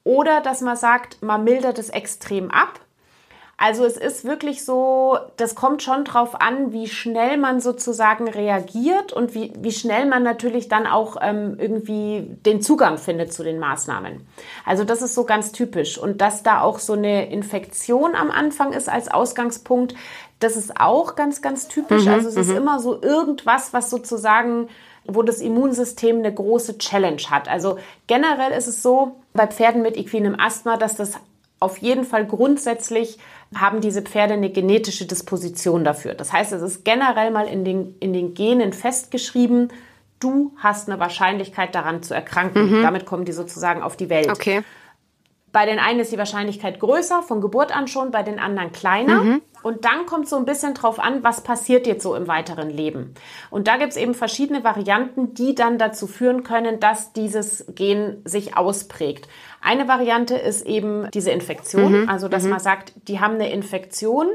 [0.05, 2.79] oder dass man sagt, man mildert es extrem ab
[3.63, 9.13] also es ist wirklich so, das kommt schon drauf an, wie schnell man sozusagen reagiert
[9.13, 13.59] und wie, wie schnell man natürlich dann auch ähm, irgendwie den Zugang findet zu den
[13.59, 14.27] Maßnahmen.
[14.65, 15.99] Also das ist so ganz typisch.
[15.99, 19.95] Und dass da auch so eine Infektion am Anfang ist als Ausgangspunkt,
[20.39, 22.07] das ist auch ganz, ganz typisch.
[22.07, 22.57] Mhm, also es ist mhm.
[22.57, 24.69] immer so irgendwas, was sozusagen
[25.05, 27.49] wo das Immunsystem eine große Challenge hat.
[27.49, 31.15] Also generell ist es so bei Pferden mit equinem Asthma, dass das
[31.59, 33.19] auf jeden Fall grundsätzlich
[33.55, 36.15] haben diese Pferde eine genetische Disposition dafür.
[36.15, 39.73] Das heißt, es ist generell mal in den, in den Genen festgeschrieben,
[40.21, 42.79] du hast eine Wahrscheinlichkeit daran zu erkranken.
[42.79, 42.83] Mhm.
[42.83, 44.29] Damit kommen die sozusagen auf die Welt.
[44.29, 44.63] Okay.
[45.53, 49.23] Bei den einen ist die Wahrscheinlichkeit größer, von Geburt an schon, bei den anderen kleiner.
[49.23, 49.43] Mhm.
[49.63, 53.15] Und dann kommt so ein bisschen drauf an, was passiert jetzt so im weiteren Leben.
[53.51, 58.23] Und da gibt es eben verschiedene Varianten, die dann dazu führen können, dass dieses Gen
[58.25, 59.29] sich ausprägt.
[59.61, 62.09] Eine Variante ist eben diese Infektion, mhm.
[62.09, 62.51] also dass mhm.
[62.51, 64.29] man sagt, die haben eine Infektion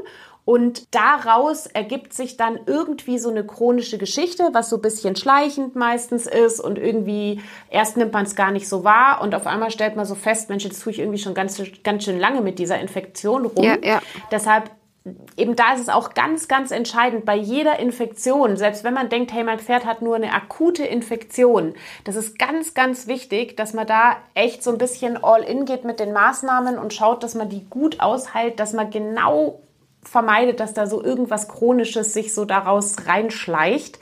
[0.46, 5.74] und daraus ergibt sich dann irgendwie so eine chronische Geschichte, was so ein bisschen schleichend
[5.74, 9.72] meistens ist und irgendwie erst nimmt man es gar nicht so wahr und auf einmal
[9.72, 12.60] stellt man so fest, Mensch, jetzt tue ich irgendwie schon ganz, ganz schön lange mit
[12.60, 13.64] dieser Infektion rum.
[13.64, 14.00] Ja, ja.
[14.30, 14.70] Deshalb
[15.36, 19.32] eben da ist es auch ganz, ganz entscheidend bei jeder Infektion, selbst wenn man denkt,
[19.32, 23.86] hey, mein Pferd hat nur eine akute Infektion, das ist ganz, ganz wichtig, dass man
[23.86, 27.48] da echt so ein bisschen all in geht mit den Maßnahmen und schaut, dass man
[27.48, 29.60] die gut aushält, dass man genau
[30.02, 33.98] vermeidet, dass da so irgendwas Chronisches sich so daraus reinschleicht.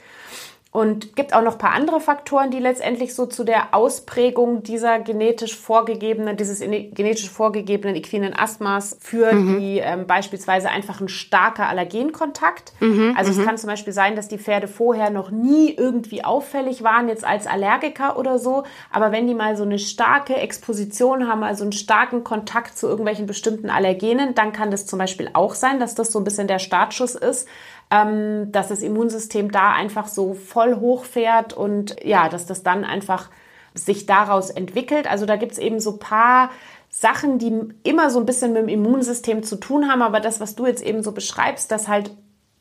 [0.75, 4.99] Und gibt auch noch ein paar andere Faktoren, die letztendlich so zu der Ausprägung dieser
[4.99, 9.57] genetisch vorgegebenen, dieses genetisch vorgegebenen equinen Asthmas führen, mhm.
[9.57, 12.73] wie ähm, beispielsweise einfach ein starker Allergenkontakt.
[12.81, 13.45] Mhm, also es mhm.
[13.45, 17.47] kann zum Beispiel sein, dass die Pferde vorher noch nie irgendwie auffällig waren, jetzt als
[17.47, 18.63] Allergiker oder so.
[18.91, 23.27] Aber wenn die mal so eine starke Exposition haben, also einen starken Kontakt zu irgendwelchen
[23.27, 26.59] bestimmten Allergenen, dann kann das zum Beispiel auch sein, dass das so ein bisschen der
[26.59, 27.47] Startschuss ist
[27.91, 33.29] ähm, dass das Immunsystem da einfach so voll hochfährt und ja, dass das dann einfach
[33.73, 35.09] sich daraus entwickelt.
[35.09, 36.49] Also da gibt es eben so paar
[36.89, 40.55] Sachen, die immer so ein bisschen mit dem Immunsystem zu tun haben, aber das, was
[40.55, 42.11] du jetzt eben so beschreibst, dass halt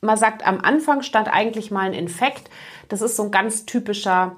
[0.05, 2.51] man sagt, am Anfang stand eigentlich mal ein Infekt.
[2.89, 4.37] Das ist so ein ganz typischer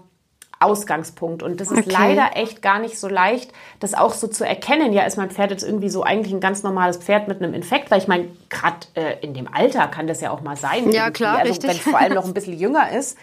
[0.58, 1.42] Ausgangspunkt.
[1.42, 1.90] Und das ist okay.
[1.90, 4.92] leider echt gar nicht so leicht, das auch so zu erkennen.
[4.92, 7.90] Ja, ist mein Pferd jetzt irgendwie so eigentlich ein ganz normales Pferd mit einem Infekt?
[7.90, 10.90] Weil ich meine, gerade äh, in dem Alter kann das ja auch mal sein.
[10.92, 11.70] Ja, klar, also, richtig.
[11.70, 13.18] Wenn es vor allem noch ein bisschen jünger ist.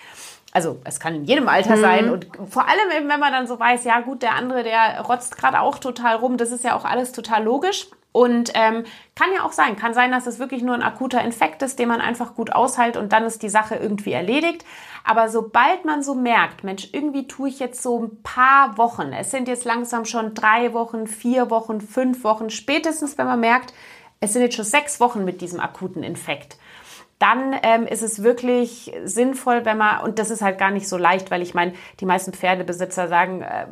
[0.52, 1.82] Also es kann in jedem Alter Mhm.
[1.82, 5.02] sein und vor allem eben, wenn man dann so weiß, ja gut, der andere, der
[5.02, 7.88] rotzt gerade auch total rum, das ist ja auch alles total logisch.
[8.14, 8.84] Und ähm,
[9.16, 11.90] kann ja auch sein, kann sein, dass es wirklich nur ein akuter Infekt ist, den
[11.90, 14.64] man einfach gut aushält und dann ist die Sache irgendwie erledigt.
[15.04, 19.32] Aber sobald man so merkt, Mensch, irgendwie tue ich jetzt so ein paar Wochen, es
[19.32, 23.74] sind jetzt langsam schon drei Wochen, vier Wochen, fünf Wochen, spätestens wenn man merkt,
[24.20, 26.58] es sind jetzt schon sechs Wochen mit diesem akuten Infekt,
[27.18, 30.98] dann ähm, ist es wirklich sinnvoll, wenn man, und das ist halt gar nicht so
[30.98, 33.68] leicht, weil ich meine, die meisten Pferdebesitzer sagen, äh,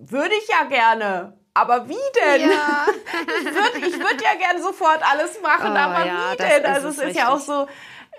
[0.00, 1.43] würde ich ja gerne.
[1.54, 2.50] Aber wie denn?
[2.50, 2.86] Ja.
[3.38, 6.66] ich würde ich würd ja gerne sofort alles machen, Oh, aber ja, wie denn?
[6.66, 7.54] Also es ist ja auch richtig.
[7.54, 7.68] so,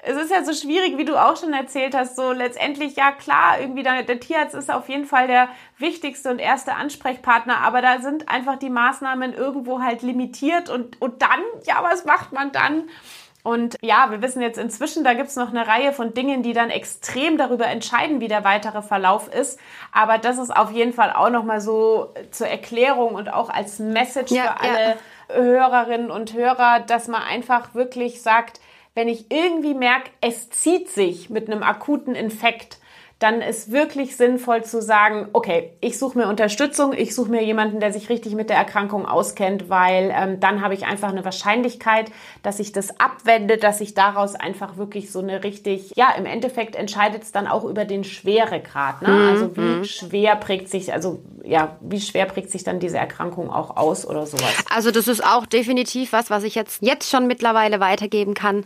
[0.03, 3.59] es ist ja so schwierig, wie du auch schon erzählt hast, so letztendlich, ja klar,
[3.59, 7.99] irgendwie der, der Tierarzt ist auf jeden Fall der wichtigste und erste Ansprechpartner, aber da
[7.99, 12.89] sind einfach die Maßnahmen irgendwo halt limitiert und, und dann, ja, was macht man dann?
[13.45, 16.71] Und ja, wir wissen jetzt inzwischen, da gibt's noch eine Reihe von Dingen, die dann
[16.71, 19.59] extrem darüber entscheiden, wie der weitere Verlauf ist.
[19.91, 24.31] Aber das ist auf jeden Fall auch nochmal so zur Erklärung und auch als Message
[24.31, 24.73] Ja, für ja.
[24.73, 24.97] alle
[25.29, 28.59] Hörerinnen und Hörer, dass man einfach wirklich sagt,
[28.95, 32.79] wenn ich irgendwie merke, es zieht sich mit einem akuten Infekt,
[33.19, 37.79] dann ist wirklich sinnvoll zu sagen, okay, ich suche mir Unterstützung, ich suche mir jemanden,
[37.79, 42.11] der sich richtig mit der Erkrankung auskennt, weil ähm, dann habe ich einfach eine Wahrscheinlichkeit,
[42.43, 46.75] dass ich das abwende, dass ich daraus einfach wirklich so eine richtig, ja, im Endeffekt
[46.75, 49.01] entscheidet es dann auch über den Schweregrad.
[49.01, 49.29] Ne?
[49.29, 53.77] Also wie schwer prägt sich, also ja, wie schwer prägt sich dann diese Erkrankung auch
[53.77, 54.53] aus oder sowas.
[54.69, 58.65] Also das ist auch definitiv was, was ich jetzt, jetzt schon mittlerweile weitergeben kann.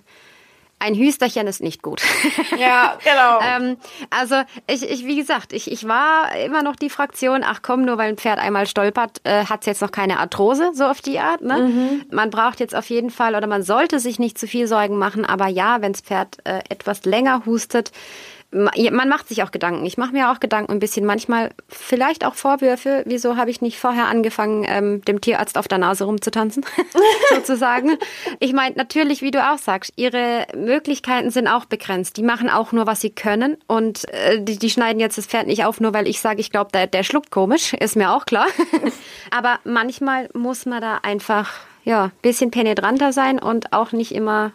[0.79, 2.01] Ein Hüsterchen ist nicht gut.
[2.57, 3.39] Ja, genau.
[3.41, 3.77] ähm,
[4.09, 4.35] also
[4.67, 8.09] ich, ich, wie gesagt, ich, ich war immer noch die Fraktion, ach komm, nur weil
[8.09, 11.41] ein Pferd einmal stolpert, äh, hat es jetzt noch keine Arthrose, so auf die Art.
[11.41, 12.01] Ne?
[12.11, 15.25] Man braucht jetzt auf jeden Fall oder man sollte sich nicht zu viel Sorgen machen,
[15.25, 17.91] aber ja, wenn das Pferd äh, etwas länger hustet,
[18.51, 19.85] man macht sich auch Gedanken.
[19.85, 23.77] Ich mache mir auch Gedanken ein bisschen, manchmal vielleicht auch Vorwürfe, wieso habe ich nicht
[23.77, 26.65] vorher angefangen, ähm, dem Tierarzt auf der Nase rumzutanzen,
[27.35, 27.97] sozusagen.
[28.39, 32.17] Ich meine, natürlich, wie du auch sagst, ihre Möglichkeiten sind auch begrenzt.
[32.17, 35.45] Die machen auch nur, was sie können und äh, die, die schneiden jetzt das Pferd
[35.45, 38.25] nicht auf, nur weil ich sage, ich glaube, der, der schluckt komisch, ist mir auch
[38.25, 38.47] klar.
[39.31, 41.51] Aber manchmal muss man da einfach,
[41.83, 44.53] ja, bisschen penetranter sein und auch nicht immer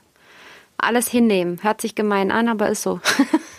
[0.79, 1.61] alles hinnehmen.
[1.63, 3.01] Hört sich gemein an, aber ist so.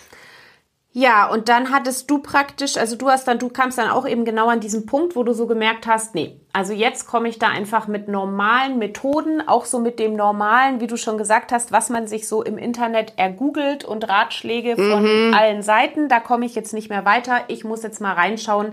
[0.98, 4.24] Ja, und dann hattest du praktisch, also du hast dann, du kamst dann auch eben
[4.24, 7.48] genau an diesen Punkt, wo du so gemerkt hast, nee, also jetzt komme ich da
[7.48, 11.90] einfach mit normalen Methoden, auch so mit dem normalen, wie du schon gesagt hast, was
[11.90, 16.72] man sich so im Internet ergoogelt und Ratschläge von allen Seiten, da komme ich jetzt
[16.72, 17.40] nicht mehr weiter.
[17.48, 18.72] Ich muss jetzt mal reinschauen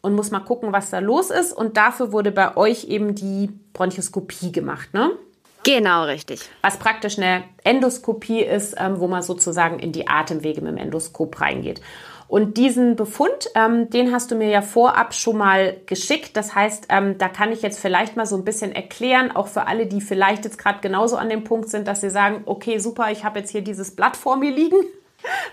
[0.00, 1.52] und muss mal gucken, was da los ist.
[1.52, 5.10] Und dafür wurde bei euch eben die Bronchoskopie gemacht, ne?
[5.64, 6.48] Genau, richtig.
[6.62, 11.40] was praktisch eine Endoskopie ist, ähm, wo man sozusagen in die Atemwege mit dem Endoskop
[11.40, 11.80] reingeht.
[12.30, 16.36] Und diesen Befund, ähm, den hast du mir ja vorab schon mal geschickt.
[16.36, 19.66] Das heißt, ähm, da kann ich jetzt vielleicht mal so ein bisschen erklären, auch für
[19.66, 23.10] alle, die vielleicht jetzt gerade genauso an dem Punkt sind, dass sie sagen, okay, super,
[23.10, 24.76] ich habe jetzt hier dieses Blatt vor mir liegen.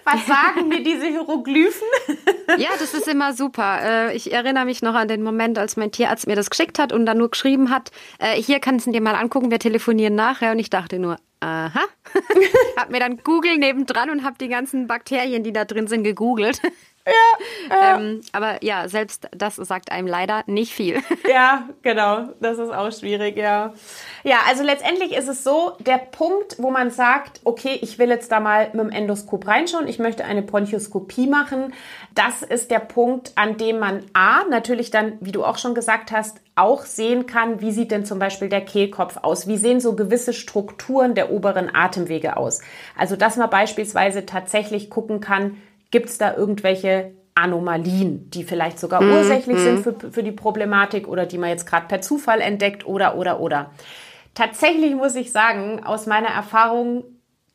[0.03, 1.87] Was sagen mir diese Hieroglyphen?
[2.57, 3.79] Ja, das ist immer super.
[4.09, 6.93] Äh, Ich erinnere mich noch an den Moment, als mein Tierarzt mir das geschickt hat
[6.93, 10.53] und dann nur geschrieben hat, äh, hier kannst du dir mal angucken, wir telefonieren nachher.
[10.53, 11.81] Und ich dachte nur, aha.
[12.77, 16.61] hab mir dann Google nebendran und hab die ganzen Bakterien, die da drin sind, gegoogelt.
[17.07, 21.01] Ja, ähm, aber ja, selbst das sagt einem leider nicht viel.
[21.27, 22.29] Ja, genau.
[22.39, 23.73] Das ist auch schwierig, ja.
[24.23, 28.31] Ja, also letztendlich ist es so, der Punkt, wo man sagt, okay, ich will jetzt
[28.31, 31.73] da mal mit dem Endoskop reinschauen, ich möchte eine Bronchoskopie machen,
[32.15, 36.11] das ist der Punkt, an dem man A, natürlich dann, wie du auch schon gesagt
[36.11, 39.95] hast, auch sehen kann, wie sieht denn zum Beispiel der Kehlkopf aus, wie sehen so
[39.95, 42.61] gewisse Strukturen der oberen Atemwege aus.
[42.97, 45.57] Also, dass man beispielsweise tatsächlich gucken kann,
[45.91, 51.25] gibt es da irgendwelche Anomalien, die vielleicht sogar ursächlich sind für, für die Problematik oder
[51.25, 53.71] die man jetzt gerade per Zufall entdeckt oder, oder, oder.
[54.33, 57.03] Tatsächlich muss ich sagen, aus meiner Erfahrung,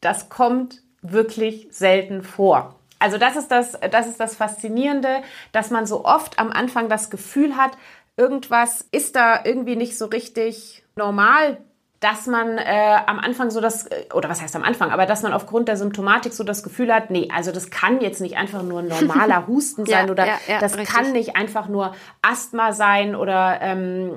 [0.00, 2.76] das kommt wirklich selten vor.
[3.00, 7.10] Also das ist das, das ist das Faszinierende, dass man so oft am Anfang das
[7.10, 7.72] Gefühl hat,
[8.16, 11.58] irgendwas ist da irgendwie nicht so richtig normal,
[12.02, 15.22] dass man äh, am Anfang so das, äh, oder was heißt am Anfang, aber dass
[15.22, 18.64] man aufgrund der Symptomatik so das Gefühl hat, nee, also das kann jetzt nicht einfach
[18.64, 20.94] nur ein normaler Husten sein Ja, oder ja, ja, das richtig.
[20.94, 24.12] kann nicht einfach nur Asthma sein oder ähm,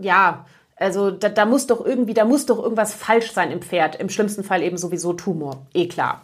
[0.00, 0.46] ja,
[0.76, 3.96] also da, da muss doch irgendwie, da muss doch irgendwas falsch sein im Pferd.
[3.96, 6.22] Im schlimmsten Fall eben sowieso Tumor, eh klar.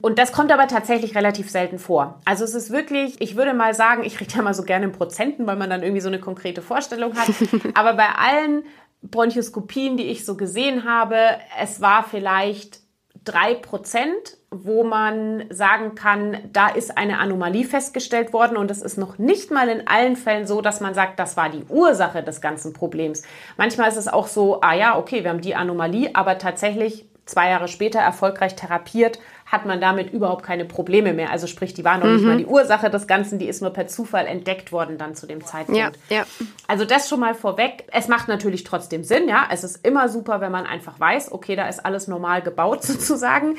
[0.00, 2.18] Und das kommt aber tatsächlich relativ selten vor.
[2.24, 4.92] Also es ist wirklich, ich würde mal sagen, ich rede ja mal so gerne in
[4.92, 7.28] Prozenten, weil man dann irgendwie so eine konkrete Vorstellung hat.
[7.74, 8.62] aber bei allen
[9.02, 11.16] Bronchoskopien, die ich so gesehen habe,
[11.58, 12.80] es war vielleicht
[13.24, 18.98] drei Prozent wo man sagen kann, da ist eine Anomalie festgestellt worden und es ist
[18.98, 22.40] noch nicht mal in allen Fällen so, dass man sagt, das war die Ursache des
[22.40, 23.22] ganzen Problems.
[23.56, 27.50] Manchmal ist es auch so, ah ja, okay, wir haben die Anomalie, aber tatsächlich zwei
[27.50, 31.30] Jahre später erfolgreich therapiert, hat man damit überhaupt keine Probleme mehr.
[31.30, 32.14] Also sprich, die war noch mhm.
[32.14, 35.26] nicht mal die Ursache des Ganzen, die ist nur per Zufall entdeckt worden dann zu
[35.26, 35.78] dem Zeitpunkt.
[35.78, 36.24] Ja, ja.
[36.68, 37.84] Also das schon mal vorweg.
[37.90, 39.48] Es macht natürlich trotzdem Sinn, ja.
[39.50, 43.56] Es ist immer super, wenn man einfach weiß, okay, da ist alles normal gebaut sozusagen.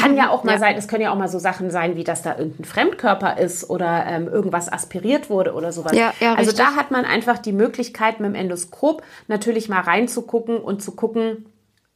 [0.00, 0.58] Kann ja auch mal ja.
[0.58, 3.68] sein, es können ja auch mal so Sachen sein, wie dass da irgendein Fremdkörper ist
[3.68, 5.92] oder ähm, irgendwas aspiriert wurde oder sowas.
[5.96, 6.64] Ja, ja, also richtig.
[6.64, 11.46] da hat man einfach die Möglichkeit mit dem Endoskop natürlich mal reinzugucken und zu gucken,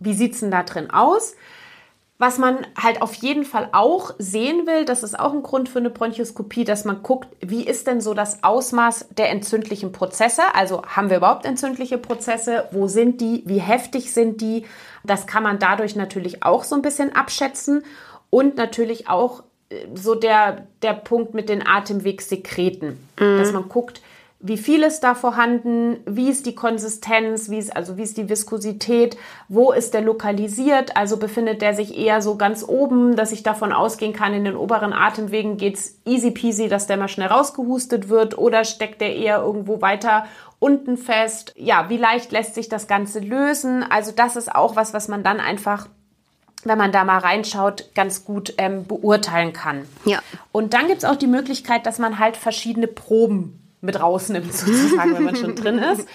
[0.00, 1.36] wie sieht's denn da drin aus?
[2.18, 5.80] Was man halt auf jeden Fall auch sehen will, das ist auch ein Grund für
[5.80, 10.42] eine Bronchoskopie, dass man guckt, wie ist denn so das Ausmaß der entzündlichen Prozesse?
[10.54, 12.68] Also haben wir überhaupt entzündliche Prozesse?
[12.70, 13.42] Wo sind die?
[13.44, 14.64] Wie heftig sind die?
[15.04, 17.84] Das kann man dadurch natürlich auch so ein bisschen abschätzen
[18.30, 23.38] und natürlich auch äh, so der, der Punkt mit den Atemwegssekreten, mhm.
[23.38, 24.00] dass man guckt,
[24.46, 28.28] wie viel ist da vorhanden, wie ist die Konsistenz, wie ist, also wie ist die
[28.28, 29.16] Viskosität,
[29.48, 33.72] wo ist der lokalisiert, also befindet der sich eher so ganz oben, dass ich davon
[33.72, 38.38] ausgehen kann, in den oberen Atemwegen geht's easy peasy, dass der mal schnell rausgehustet wird
[38.38, 40.26] oder steckt der eher irgendwo weiter
[40.58, 41.52] unten fest.
[41.56, 43.84] Ja, wie leicht lässt sich das Ganze lösen?
[43.88, 45.88] Also das ist auch was, was man dann einfach
[46.64, 49.86] wenn man da mal reinschaut, ganz gut ähm, beurteilen kann.
[50.04, 50.18] Ja.
[50.50, 55.24] Und dann gibt's auch die Möglichkeit, dass man halt verschiedene Proben mit rausnimmt, sozusagen, wenn
[55.24, 56.06] man schon drin ist.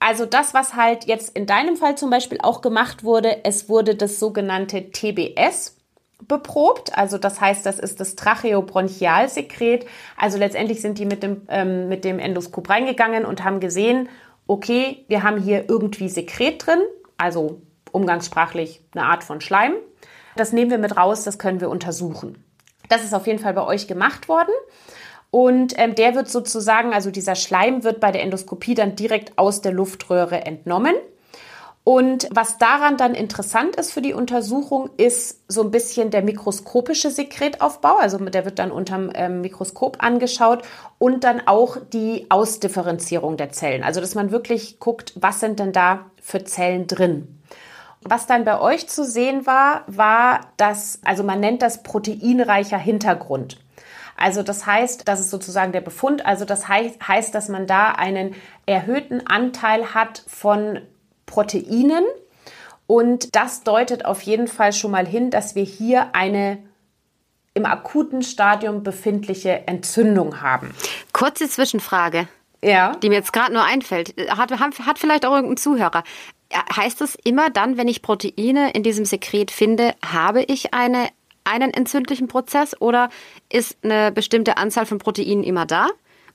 [0.00, 3.94] Also das, was halt jetzt in deinem Fall zum Beispiel auch gemacht wurde, es wurde
[3.94, 5.76] das sogenannte TBS
[6.26, 6.96] beprobt.
[6.96, 9.86] Also das heißt, das ist das Tracheobronchialsekret.
[10.16, 14.08] Also letztendlich sind die mit dem, ähm, mit dem Endoskop reingegangen und haben gesehen,
[14.46, 16.80] okay, wir haben hier irgendwie Sekret drin,
[17.16, 17.60] also
[17.92, 19.74] umgangssprachlich eine Art von Schleim.
[20.36, 22.44] Das nehmen wir mit raus, das können wir untersuchen.
[22.88, 24.52] Das ist auf jeden Fall bei euch gemacht worden.
[25.30, 29.60] Und ähm, der wird sozusagen, also dieser Schleim wird bei der Endoskopie dann direkt aus
[29.60, 30.94] der Luftröhre entnommen.
[31.84, 37.10] Und was daran dann interessant ist für die Untersuchung, ist so ein bisschen der mikroskopische
[37.10, 37.96] Sekretaufbau.
[37.96, 40.64] Also der wird dann unterm ähm, Mikroskop angeschaut
[40.98, 43.84] und dann auch die Ausdifferenzierung der Zellen.
[43.84, 47.40] Also dass man wirklich guckt, was sind denn da für Zellen drin.
[48.02, 53.58] Was dann bei euch zu sehen war, war das, also man nennt das proteinreicher Hintergrund.
[54.18, 56.26] Also das heißt, das ist sozusagen der Befund.
[56.26, 58.34] Also das heißt, dass man da einen
[58.66, 60.80] erhöhten Anteil hat von
[61.26, 62.04] Proteinen.
[62.86, 66.58] Und das deutet auf jeden Fall schon mal hin, dass wir hier eine
[67.54, 70.74] im akuten Stadium befindliche Entzündung haben.
[71.12, 72.28] Kurze Zwischenfrage.
[72.62, 72.96] Ja.
[72.96, 74.14] Die mir jetzt gerade nur einfällt.
[74.30, 76.02] Hat, hat vielleicht auch irgendein Zuhörer.
[76.74, 81.08] Heißt das immer dann, wenn ich Proteine in diesem Sekret finde, habe ich eine
[81.48, 83.08] einen entzündlichen Prozess oder
[83.50, 85.88] ist eine bestimmte Anzahl von Proteinen immer da?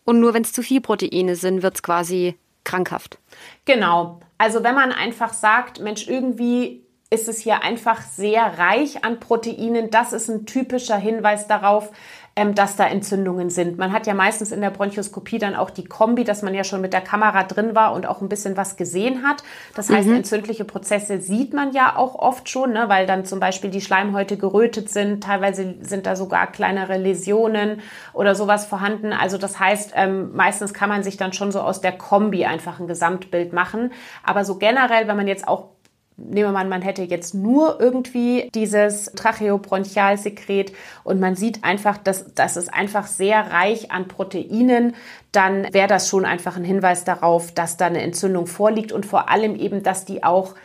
[0.05, 3.19] Und nur wenn es zu viel Proteine sind, wird es quasi krankhaft.
[3.65, 4.19] Genau.
[4.37, 9.91] Also wenn man einfach sagt, Mensch, irgendwie ist es hier einfach sehr reich an Proteinen,
[9.91, 11.91] das ist ein typischer Hinweis darauf,
[12.35, 13.77] ähm, dass da Entzündungen sind.
[13.77, 16.81] Man hat ja meistens in der Bronchoskopie dann auch die Kombi, dass man ja schon
[16.81, 19.43] mit der Kamera drin war und auch ein bisschen was gesehen hat.
[19.75, 20.15] Das heißt, mhm.
[20.15, 24.37] entzündliche Prozesse sieht man ja auch oft schon, ne, weil dann zum Beispiel die Schleimhäute
[24.37, 25.23] gerötet sind.
[25.23, 27.81] Teilweise sind da sogar kleinere Läsionen
[28.13, 29.13] oder sowas vorhanden.
[29.13, 32.79] Also das heißt, ähm, meistens kann man sich dann schon so aus der Kombi einfach
[32.79, 33.91] ein Gesamtbild machen.
[34.23, 35.72] Aber so generell, wenn man jetzt auch
[36.17, 40.73] nehmen wir mal, man hätte jetzt nur irgendwie dieses Tracheobronchialsekret
[41.03, 44.95] und man sieht einfach, dass das ist einfach sehr reich an Proteinen,
[45.31, 49.29] dann wäre das schon einfach ein Hinweis darauf, dass da eine Entzündung vorliegt und vor
[49.29, 50.55] allem eben, dass die auch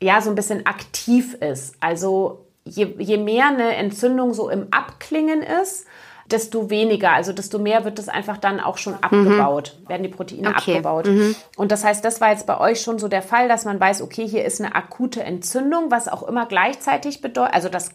[0.00, 1.74] ja so ein bisschen aktiv ist.
[1.80, 5.86] Also je, je mehr eine Entzündung so im Abklingen ist,
[6.30, 9.88] desto weniger, also desto mehr wird es einfach dann auch schon abgebaut, mhm.
[9.88, 10.72] werden die Proteine okay.
[10.72, 11.06] abgebaut.
[11.06, 11.36] Mhm.
[11.56, 14.02] Und das heißt, das war jetzt bei euch schon so der Fall, dass man weiß,
[14.02, 17.90] okay, hier ist eine akute Entzündung, was auch immer gleichzeitig bedeutet, also das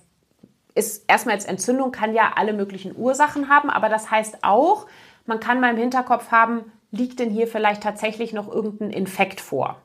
[0.74, 4.88] ist erstmal als Entzündung kann ja alle möglichen Ursachen haben, aber das heißt auch,
[5.26, 9.78] man kann mal im Hinterkopf haben, liegt denn hier vielleicht tatsächlich noch irgendein Infekt vor?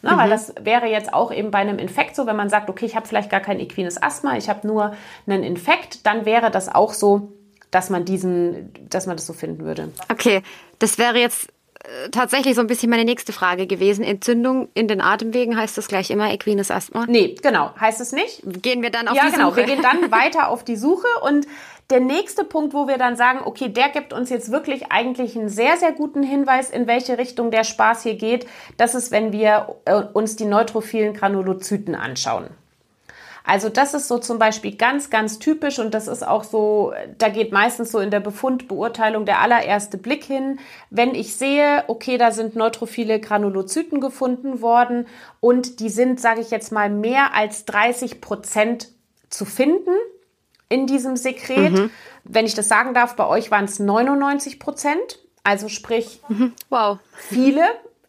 [0.00, 0.18] Na, mhm.
[0.18, 2.96] Weil das wäre jetzt auch eben bei einem Infekt so, wenn man sagt, okay, ich
[2.96, 4.94] habe vielleicht gar kein equines Asthma, ich habe nur
[5.26, 7.32] einen Infekt, dann wäre das auch so,
[7.72, 9.90] dass man diesen, dass man das so finden würde.
[10.08, 10.42] Okay,
[10.78, 11.48] das wäre jetzt
[11.82, 14.04] äh, tatsächlich so ein bisschen meine nächste Frage gewesen.
[14.04, 17.06] Entzündung in den Atemwegen heißt das gleich immer equines Asthma?
[17.08, 18.42] Nee, genau, heißt es nicht.
[18.62, 19.48] Gehen wir dann auf ja, die genau.
[19.50, 19.62] Suche?
[19.62, 19.82] Ja, genau.
[19.82, 21.46] Wir gehen dann weiter auf die Suche und
[21.90, 25.48] der nächste Punkt, wo wir dann sagen, okay, der gibt uns jetzt wirklich eigentlich einen
[25.48, 28.46] sehr, sehr guten Hinweis, in welche Richtung der Spaß hier geht,
[28.76, 32.46] das ist, wenn wir äh, uns die neutrophilen Granulozyten anschauen.
[33.44, 37.28] Also das ist so zum Beispiel ganz, ganz typisch und das ist auch so, da
[37.28, 40.60] geht meistens so in der Befundbeurteilung der allererste Blick hin.
[40.90, 45.06] Wenn ich sehe, okay, da sind neutrophile Granulozyten gefunden worden
[45.40, 48.88] und die sind, sage ich jetzt mal, mehr als 30 Prozent
[49.28, 49.94] zu finden
[50.68, 51.72] in diesem Sekret.
[51.72, 51.90] Mhm.
[52.24, 55.18] Wenn ich das sagen darf, bei euch waren es 99 Prozent.
[55.42, 56.52] Also sprich, mhm.
[56.70, 56.98] wow.
[57.12, 57.64] viele,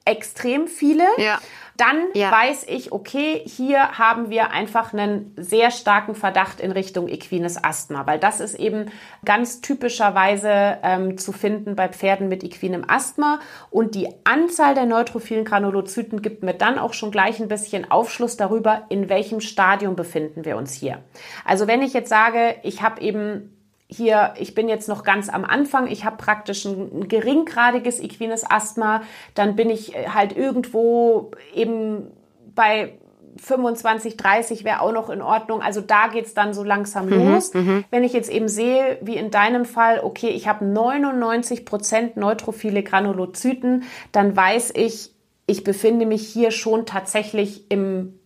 [0.06, 1.06] extrem viele.
[1.18, 1.40] Ja
[1.78, 2.32] dann ja.
[2.32, 8.05] weiß ich, okay, hier haben wir einfach einen sehr starken Verdacht in Richtung equines Asthma,
[8.05, 8.91] weil das ist eben
[9.26, 13.39] ganz typischerweise ähm, zu finden bei Pferden mit equinem Asthma
[13.71, 18.38] und die Anzahl der neutrophilen Granulozyten gibt mir dann auch schon gleich ein bisschen Aufschluss
[18.38, 20.99] darüber, in welchem Stadium befinden wir uns hier.
[21.45, 23.49] Also wenn ich jetzt sage, ich habe eben
[23.96, 29.02] hier, ich bin jetzt noch ganz am Anfang, ich habe praktisch ein geringgradiges equines Asthma,
[29.36, 32.08] dann bin ich halt irgendwo eben
[32.56, 32.94] bei
[33.41, 35.62] 25, 30 wäre auch noch in Ordnung.
[35.62, 37.54] Also da geht's dann so langsam mhm, los.
[37.54, 37.84] Mhm.
[37.89, 42.84] Wenn ich jetzt eben sehe, wie in deinem Fall, okay, ich habe 99 Prozent neutrophile
[42.84, 45.12] Granulozyten, dann weiß ich,
[45.46, 48.20] ich befinde mich hier schon tatsächlich im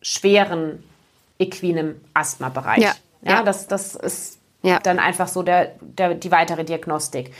[0.00, 0.82] schweren
[1.38, 2.82] equinem Asthma-Bereich.
[2.82, 4.80] Ja, ja, ja, das, das ist ja.
[4.80, 7.32] Dann einfach so der, der, die weitere Diagnostik.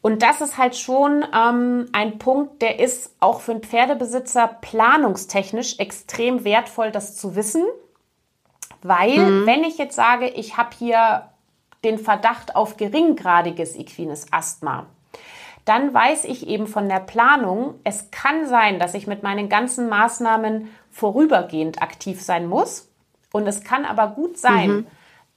[0.00, 5.78] Und das ist halt schon ähm, ein Punkt, der ist auch für einen Pferdebesitzer planungstechnisch
[5.78, 7.64] extrem wertvoll, das zu wissen.
[8.82, 9.46] Weil, mhm.
[9.46, 11.28] wenn ich jetzt sage, ich habe hier
[11.82, 14.86] den Verdacht auf geringgradiges equines Asthma,
[15.64, 19.88] dann weiß ich eben von der Planung, es kann sein, dass ich mit meinen ganzen
[19.88, 22.88] Maßnahmen vorübergehend aktiv sein muss.
[23.32, 24.86] Und es kann aber gut sein, mhm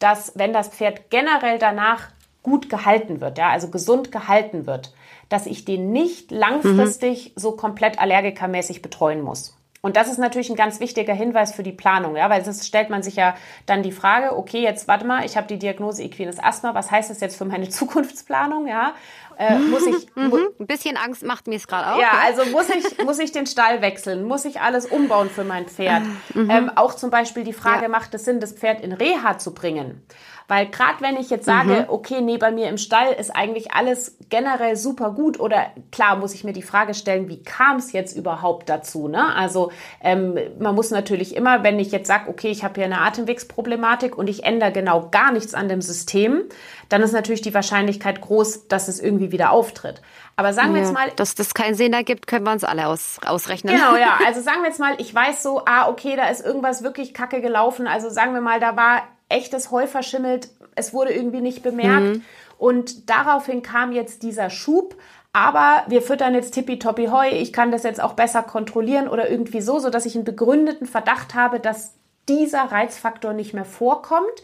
[0.02, 2.10] dass wenn das Pferd generell danach
[2.44, 4.94] gut gehalten wird, ja, also gesund gehalten wird,
[5.30, 7.40] dass ich den nicht langfristig mhm.
[7.40, 9.58] so komplett allergikermäßig betreuen muss.
[9.84, 12.92] Und das ist natürlich ein ganz wichtiger Hinweis für die Planung, ja, weil das stellt
[12.92, 13.36] man sich ja
[13.66, 17.10] dann die Frage, okay, jetzt warte mal, ich habe die Diagnose equines Asthma, was heißt
[17.10, 18.94] das jetzt für meine Zukunftsplanung, ja?
[19.42, 20.50] Äh, muss ich mhm.
[20.60, 22.00] ein bisschen Angst macht mir es gerade auch.
[22.00, 25.68] Ja, also muss ich muss ich den Stall wechseln, muss ich alles umbauen für mein
[25.68, 26.04] Pferd.
[26.36, 26.50] Mhm.
[26.52, 27.90] Ähm, auch zum Beispiel die Frage, ja.
[27.90, 30.06] macht es Sinn, das Pferd in Reha zu bringen?
[30.52, 31.86] Weil gerade wenn ich jetzt sage, mhm.
[31.88, 36.34] okay, nee, bei mir im Stall ist eigentlich alles generell super gut oder klar muss
[36.34, 39.08] ich mir die Frage stellen, wie kam es jetzt überhaupt dazu?
[39.08, 39.34] Ne?
[39.34, 39.72] Also
[40.02, 44.18] ähm, man muss natürlich immer, wenn ich jetzt sage, okay, ich habe hier eine Atemwegsproblematik
[44.18, 46.44] und ich ändere genau gar nichts an dem System,
[46.90, 50.02] dann ist natürlich die Wahrscheinlichkeit groß, dass es irgendwie wieder auftritt.
[50.36, 51.12] Aber sagen wir jetzt mal.
[51.16, 53.74] Dass das keinen Sinn ergibt, können wir uns alle aus, ausrechnen.
[53.74, 54.20] Genau, ja.
[54.28, 57.40] Also sagen wir jetzt mal, ich weiß so, ah, okay, da ist irgendwas wirklich kacke
[57.40, 57.88] gelaufen.
[57.88, 62.18] Also sagen wir mal, da war echtes Heu verschimmelt, es wurde irgendwie nicht bemerkt.
[62.18, 62.24] Mhm.
[62.58, 64.96] Und daraufhin kam jetzt dieser Schub.
[65.34, 67.30] Aber wir füttern jetzt tippitoppi Heu.
[67.30, 71.36] Ich kann das jetzt auch besser kontrollieren oder irgendwie so, sodass ich einen begründeten Verdacht
[71.36, 71.94] habe, dass
[72.28, 74.44] dieser Reizfaktor nicht mehr vorkommt.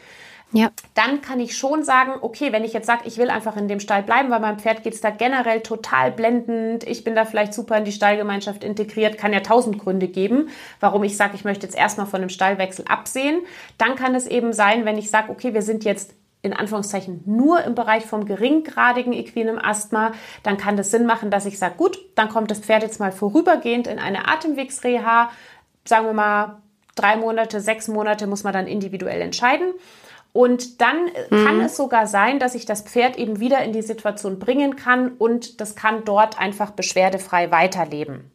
[0.53, 0.71] Ja.
[0.93, 3.81] Dann kann ich schon sagen, okay, wenn ich jetzt sage, ich will einfach in dem
[3.81, 7.53] Stall bleiben, weil meinem Pferd geht es da generell total blendend, ich bin da vielleicht
[7.53, 11.65] super in die Stallgemeinschaft integriert, kann ja tausend Gründe geben, warum ich sage, ich möchte
[11.65, 13.41] jetzt erstmal von dem Stallwechsel absehen.
[13.77, 17.63] Dann kann es eben sein, wenn ich sage, okay, wir sind jetzt in Anführungszeichen nur
[17.63, 21.97] im Bereich vom geringgradigen equinem Asthma, dann kann das Sinn machen, dass ich sage, gut,
[22.15, 25.29] dann kommt das Pferd jetzt mal vorübergehend in eine Atemwegsreha,
[25.83, 26.61] sagen wir mal
[26.95, 29.73] drei Monate, sechs Monate muss man dann individuell entscheiden.
[30.37, 31.45] Und dann mhm.
[31.45, 35.13] kann es sogar sein, dass ich das Pferd eben wieder in die Situation bringen kann
[35.17, 38.29] und das kann dort einfach beschwerdefrei weiterleben.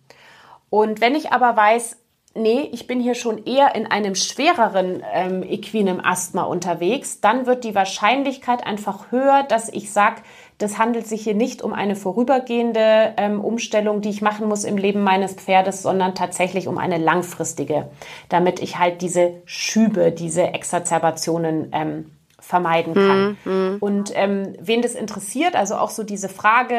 [0.69, 1.97] Und wenn ich aber weiß,
[2.35, 7.63] nee, ich bin hier schon eher in einem schwereren ähm, equinem Asthma unterwegs, dann wird
[7.63, 10.23] die Wahrscheinlichkeit einfach höher, dass ich sage,
[10.63, 14.77] das handelt sich hier nicht um eine vorübergehende ähm, Umstellung, die ich machen muss im
[14.77, 17.91] Leben meines Pferdes, sondern tatsächlich um eine langfristige,
[18.29, 22.13] damit ich halt diese Schübe, diese Exazerbationen ähm,
[22.53, 23.39] vermeiden kann.
[23.47, 23.77] Mhm.
[23.81, 26.75] Und ähm, wen das interessiert, also auch so diese Frage,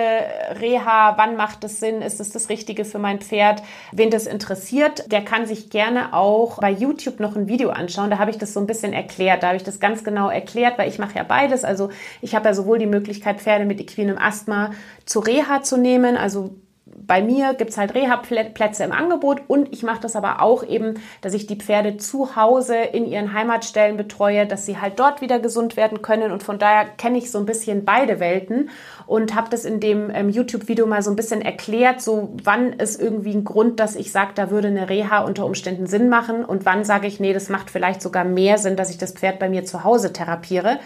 [0.62, 3.64] Reha, wann macht es Sinn, ist es das Richtige für mein Pferd?
[3.92, 8.12] Wen das interessiert, der kann sich gerne auch bei YouTube noch ein Video anschauen.
[8.12, 9.42] Da habe ich das so ein bisschen erklärt.
[9.42, 11.64] Da habe ich das ganz genau erklärt, weil ich mache ja beides.
[11.64, 11.90] Also
[12.22, 14.74] ich habe ja sowohl die Möglichkeit, Pferde mit equinem Asthma
[15.08, 16.54] zu Reha zu nehmen, also
[16.96, 20.96] bei mir gibt es halt Reha-Plätze im Angebot und ich mache das aber auch eben,
[21.22, 25.40] dass ich die Pferde zu Hause in ihren Heimatstellen betreue, dass sie halt dort wieder
[25.40, 28.70] gesund werden können und von daher kenne ich so ein bisschen beide Welten
[29.06, 33.02] und habe das in dem ähm, YouTube-Video mal so ein bisschen erklärt, so wann ist
[33.02, 36.66] irgendwie ein Grund, dass ich sage, da würde eine Reha unter Umständen Sinn machen und
[36.66, 39.50] wann sage ich, nee, das macht vielleicht sogar mehr Sinn, dass ich das Pferd bei
[39.50, 40.80] mir zu Hause therapiere.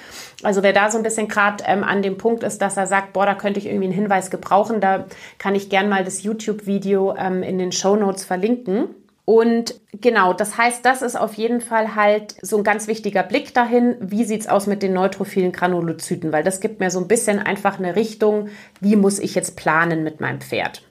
[0.43, 3.13] Also wer da so ein bisschen gerade ähm, an dem Punkt ist, dass er sagt,
[3.13, 5.05] boah, da könnte ich irgendwie einen Hinweis gebrauchen, da
[5.37, 8.89] kann ich gern mal das YouTube-Video ähm, in den Show Notes verlinken.
[9.29, 13.53] Und genau, das heißt, das ist auf jeden Fall halt so ein ganz wichtiger Blick
[13.53, 17.39] dahin, wie sieht's aus mit den neutrophilen Granulozyten, weil das gibt mir so ein bisschen
[17.39, 18.47] einfach eine Richtung,
[18.79, 20.81] wie muss ich jetzt planen mit meinem Pferd.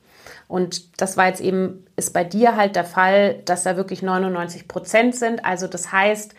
[0.48, 4.68] Und das war jetzt eben, ist bei dir halt der Fall, dass da wirklich 99
[4.68, 5.42] Prozent sind.
[5.46, 6.34] Also das heißt,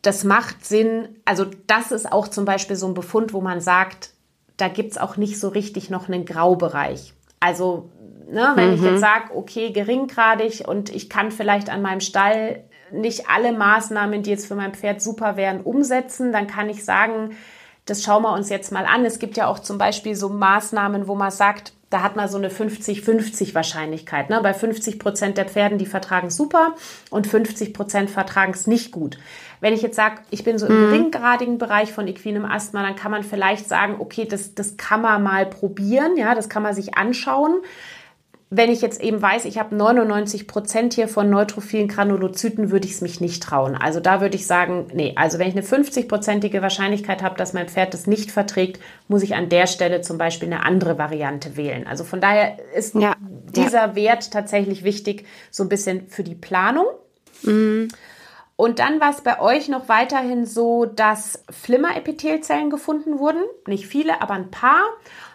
[0.00, 1.10] das macht Sinn.
[1.26, 4.14] Also das ist auch zum Beispiel so ein Befund, wo man sagt,
[4.56, 7.12] da gibt's auch nicht so richtig noch einen Graubereich.
[7.42, 7.90] Also
[8.32, 8.52] Ne?
[8.54, 8.74] Wenn mhm.
[8.74, 14.22] ich jetzt sage, okay, geringgradig und ich kann vielleicht an meinem Stall nicht alle Maßnahmen,
[14.22, 17.36] die jetzt für mein Pferd super wären, umsetzen, dann kann ich sagen,
[17.84, 19.04] das schauen wir uns jetzt mal an.
[19.04, 22.38] Es gibt ja auch zum Beispiel so Maßnahmen, wo man sagt, da hat man so
[22.38, 24.30] eine 50-50 Wahrscheinlichkeit.
[24.30, 24.40] Ne?
[24.42, 26.74] Bei 50 Prozent der Pferden, die vertragen es super
[27.10, 29.18] und 50 Prozent vertragen es nicht gut.
[29.62, 30.90] Wenn ich jetzt sage, ich bin so im mhm.
[30.90, 35.22] geringgradigen Bereich von equinem Asthma, dann kann man vielleicht sagen, okay, das, das kann man
[35.22, 37.62] mal probieren, ja, das kann man sich anschauen
[38.54, 42.92] wenn ich jetzt eben weiß, ich habe 99 Prozent hier von neutrophilen Granulozyten, würde ich
[42.92, 43.74] es mich nicht trauen.
[43.74, 47.70] Also da würde ich sagen, nee, also wenn ich eine 50-prozentige Wahrscheinlichkeit habe, dass mein
[47.70, 51.86] Pferd das nicht verträgt, muss ich an der Stelle zum Beispiel eine andere Variante wählen.
[51.86, 53.16] Also von daher ist ja,
[53.56, 53.94] dieser ja.
[53.96, 56.84] Wert tatsächlich wichtig, so ein bisschen für die Planung.
[57.44, 57.88] Mhm.
[58.56, 63.42] Und dann war es bei euch noch weiterhin so, dass Flimmerepithelzellen gefunden wurden.
[63.66, 64.84] Nicht viele, aber ein paar.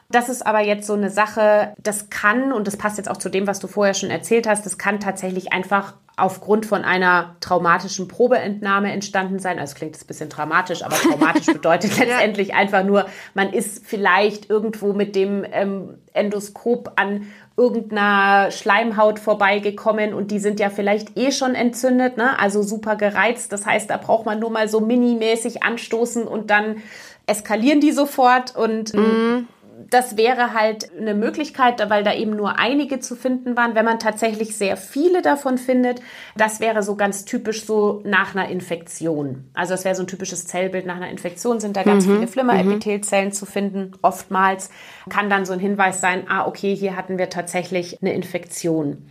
[0.09, 3.29] Das ist aber jetzt so eine Sache, das kann, und das passt jetzt auch zu
[3.29, 8.07] dem, was du vorher schon erzählt hast, das kann tatsächlich einfach aufgrund von einer traumatischen
[8.07, 9.59] Probeentnahme entstanden sein.
[9.59, 13.05] Also klingt das ein bisschen dramatisch, aber traumatisch bedeutet letztendlich einfach nur,
[13.35, 17.27] man ist vielleicht irgendwo mit dem ähm, Endoskop an
[17.57, 22.39] irgendeiner Schleimhaut vorbeigekommen und die sind ja vielleicht eh schon entzündet, ne?
[22.39, 23.51] also super gereizt.
[23.51, 26.77] Das heißt, da braucht man nur mal so minimäßig anstoßen und dann
[27.25, 29.47] eskalieren die sofort und mhm
[29.89, 33.75] das wäre halt eine Möglichkeit, weil da eben nur einige zu finden waren.
[33.75, 36.01] Wenn man tatsächlich sehr viele davon findet,
[36.35, 39.49] das wäre so ganz typisch so nach einer Infektion.
[39.53, 42.15] Also das wäre so ein typisches Zellbild nach einer Infektion, sind da ganz mhm.
[42.15, 43.33] viele Flimmerepithelzellen mhm.
[43.33, 43.91] zu finden.
[44.01, 44.71] Oftmals
[45.09, 49.09] kann dann so ein Hinweis sein, ah, okay, hier hatten wir tatsächlich eine Infektion.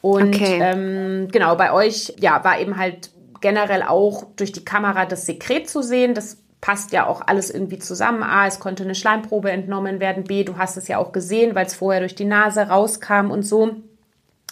[0.00, 0.60] Und okay.
[0.62, 5.68] ähm, genau, bei euch, ja, war eben halt generell auch durch die Kamera das Sekret
[5.68, 6.14] zu sehen.
[6.14, 8.22] Das passt ja auch alles irgendwie zusammen.
[8.22, 10.24] A, es konnte eine Schleimprobe entnommen werden.
[10.24, 13.42] B, du hast es ja auch gesehen, weil es vorher durch die Nase rauskam und
[13.42, 13.76] so.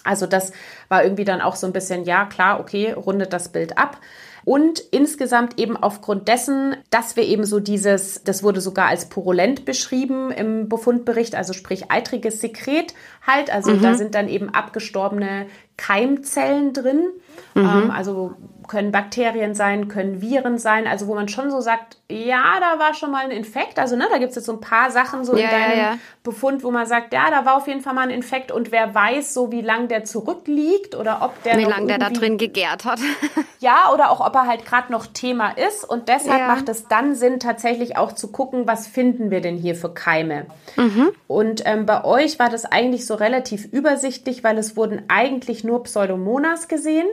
[0.03, 0.53] Also das
[0.87, 3.99] war irgendwie dann auch so ein bisschen, ja klar, okay, rundet das Bild ab.
[4.45, 9.65] Und insgesamt eben aufgrund dessen, dass wir eben so dieses, das wurde sogar als purulent
[9.65, 12.93] beschrieben im Befundbericht, also sprich eitriges Sekret
[13.25, 13.53] halt.
[13.53, 13.81] Also mhm.
[13.81, 17.09] da sind dann eben abgestorbene Keimzellen drin.
[17.55, 17.61] Mhm.
[17.61, 18.35] Ähm, also
[18.67, 22.93] können Bakterien sein, können Viren sein, also wo man schon so sagt, ja, da war
[22.93, 23.79] schon mal ein Infekt.
[23.79, 25.83] Also, ne, da gibt es jetzt so ein paar Sachen so ja, in deinem ja,
[25.91, 25.97] ja.
[26.23, 28.95] Befund, wo man sagt, ja, da war auf jeden Fall mal ein Infekt und wer
[28.95, 31.57] weiß so, wie lang der zurückliegt oder ob der.
[31.57, 32.99] Wie lange der da drin gegärt hat.
[33.59, 35.83] ja, oder auch ob er halt gerade noch Thema ist.
[35.83, 39.75] Und deshalb macht es dann Sinn, tatsächlich auch zu gucken, was finden wir denn hier
[39.75, 40.45] für Keime.
[40.77, 41.11] Mhm.
[41.27, 45.83] Und ähm, bei euch war das eigentlich so relativ übersichtlich, weil es wurden eigentlich nur
[45.83, 47.07] Pseudomonas gesehen.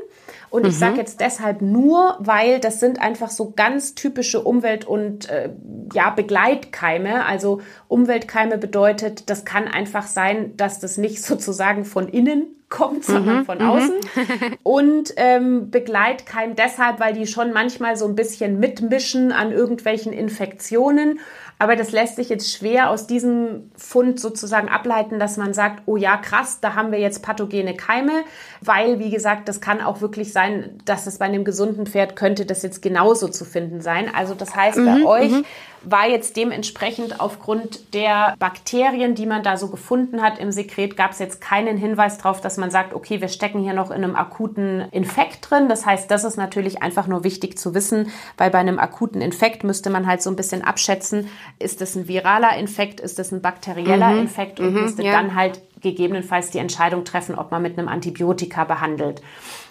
[0.51, 0.69] Und mhm.
[0.69, 5.51] ich sage jetzt deshalb nur, weil das sind einfach so ganz typische Umwelt- und äh,
[5.93, 7.27] ja, Begleitkeime.
[7.27, 13.39] Also Umweltkeime bedeutet, das kann einfach sein, dass das nicht sozusagen von innen kommt, sondern
[13.39, 13.65] mhm, von mhm.
[13.65, 13.95] außen.
[14.65, 21.21] Und ähm, Begleitkeim deshalb, weil die schon manchmal so ein bisschen mitmischen an irgendwelchen Infektionen
[21.59, 25.97] aber das lässt sich jetzt schwer aus diesem Fund sozusagen ableiten, dass man sagt, oh
[25.97, 28.25] ja, krass, da haben wir jetzt pathogene Keime,
[28.61, 32.45] weil, wie gesagt, das kann auch wirklich sein, dass es bei einem gesunden Pferd könnte
[32.45, 34.11] das jetzt genauso zu finden sein.
[34.15, 35.45] Also das heißt, mhm, bei euch mhm
[35.85, 41.13] war jetzt dementsprechend aufgrund der Bakterien, die man da so gefunden hat im Sekret, gab
[41.13, 44.17] es jetzt keinen Hinweis darauf, dass man sagt, okay, wir stecken hier noch in einem
[44.17, 45.69] akuten Infekt drin.
[45.69, 49.65] Das heißt, das ist natürlich einfach nur wichtig zu wissen, weil bei einem akuten Infekt
[49.65, 51.29] müsste man halt so ein bisschen abschätzen,
[51.59, 54.21] ist es ein viraler Infekt, ist es ein bakterieller mhm.
[54.21, 55.13] Infekt und mhm, müsste ja.
[55.13, 59.21] dann halt gegebenenfalls die Entscheidung treffen, ob man mit einem Antibiotika behandelt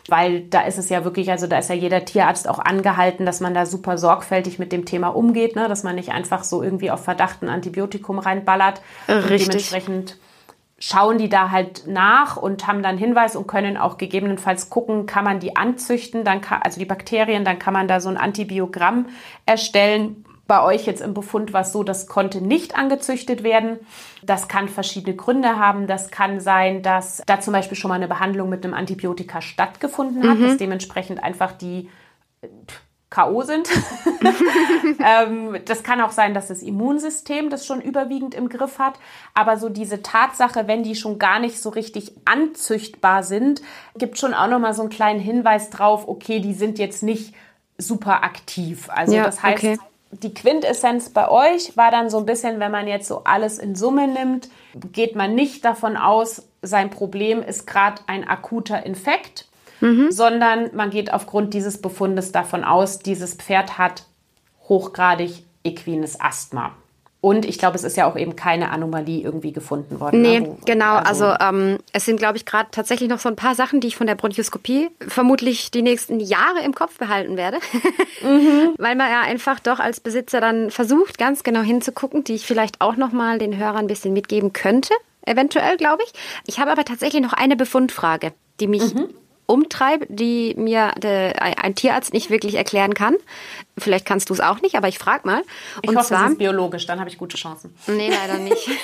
[0.09, 3.39] weil da ist es ja wirklich, also da ist ja jeder Tierarzt auch angehalten, dass
[3.39, 5.67] man da super sorgfältig mit dem Thema umgeht, ne?
[5.67, 8.81] dass man nicht einfach so irgendwie auf Verdacht ein Antibiotikum reinballert.
[9.07, 9.47] Richtig.
[9.47, 10.17] dementsprechend
[10.79, 15.23] schauen die da halt nach und haben dann Hinweis und können auch gegebenenfalls gucken, kann
[15.23, 19.05] man die anzüchten, dann kann, also die Bakterien, dann kann man da so ein Antibiogramm
[19.45, 23.79] erstellen, bei euch jetzt im Befund war es so, das konnte nicht angezüchtet werden.
[24.21, 25.87] Das kann verschiedene Gründe haben.
[25.87, 30.29] Das kann sein, dass da zum Beispiel schon mal eine Behandlung mit einem Antibiotika stattgefunden
[30.29, 30.43] hat, mhm.
[30.43, 31.89] dass dementsprechend einfach die
[33.09, 33.43] K.O.
[33.43, 33.69] sind.
[34.99, 38.95] ähm, das kann auch sein, dass das Immunsystem das schon überwiegend im Griff hat.
[39.35, 43.61] Aber so diese Tatsache, wenn die schon gar nicht so richtig anzüchtbar sind,
[43.95, 47.35] gibt schon auch nochmal so einen kleinen Hinweis drauf, okay, die sind jetzt nicht
[47.77, 48.89] super aktiv.
[48.89, 49.77] Also Ja, das heißt, okay.
[50.21, 53.75] Die Quintessenz bei euch war dann so ein bisschen, wenn man jetzt so alles in
[53.75, 54.49] Summe nimmt,
[54.91, 59.47] geht man nicht davon aus, sein Problem ist gerade ein akuter Infekt,
[60.11, 64.05] sondern man geht aufgrund dieses Befundes davon aus, dieses Pferd hat
[64.69, 66.71] hochgradig equines Asthma.
[67.23, 70.21] Und ich glaube, es ist ja auch eben keine Anomalie irgendwie gefunden worden.
[70.21, 70.45] Nee, ne?
[70.47, 70.95] Wo- genau.
[70.97, 73.95] Also, ähm, es sind, glaube ich, gerade tatsächlich noch so ein paar Sachen, die ich
[73.95, 77.59] von der Bronchoskopie vermutlich die nächsten Jahre im Kopf behalten werde.
[78.77, 82.81] Weil man ja einfach doch als Besitzer dann versucht, ganz genau hinzugucken, die ich vielleicht
[82.81, 84.93] auch nochmal den Hörern ein bisschen mitgeben könnte.
[85.25, 86.11] Eventuell, glaube ich.
[86.45, 88.83] Ich habe aber tatsächlich noch eine Befundfrage, die mich
[89.45, 93.15] umtreibt, die mir der, ein Tierarzt nicht wirklich erklären kann.
[93.77, 95.43] Vielleicht kannst du es auch nicht, aber ich frage mal.
[95.81, 97.75] ich Und hoffe, zwar, es ist biologisch, dann habe ich gute Chancen.
[97.87, 98.67] nee, leider nicht.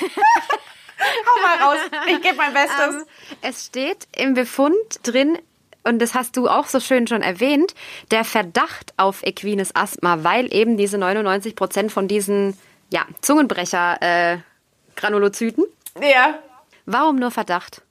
[0.99, 2.95] Hau mal raus, ich gebe mein Bestes.
[2.95, 3.03] Ähm,
[3.41, 5.37] es steht im Befund drin,
[5.83, 7.73] und das hast du auch so schön schon erwähnt,
[8.11, 12.57] der Verdacht auf equines Asthma, weil eben diese 99 Prozent von diesen
[12.91, 14.37] ja, Zungenbrecher äh,
[16.01, 16.39] ja.
[16.85, 17.81] Warum nur Verdacht?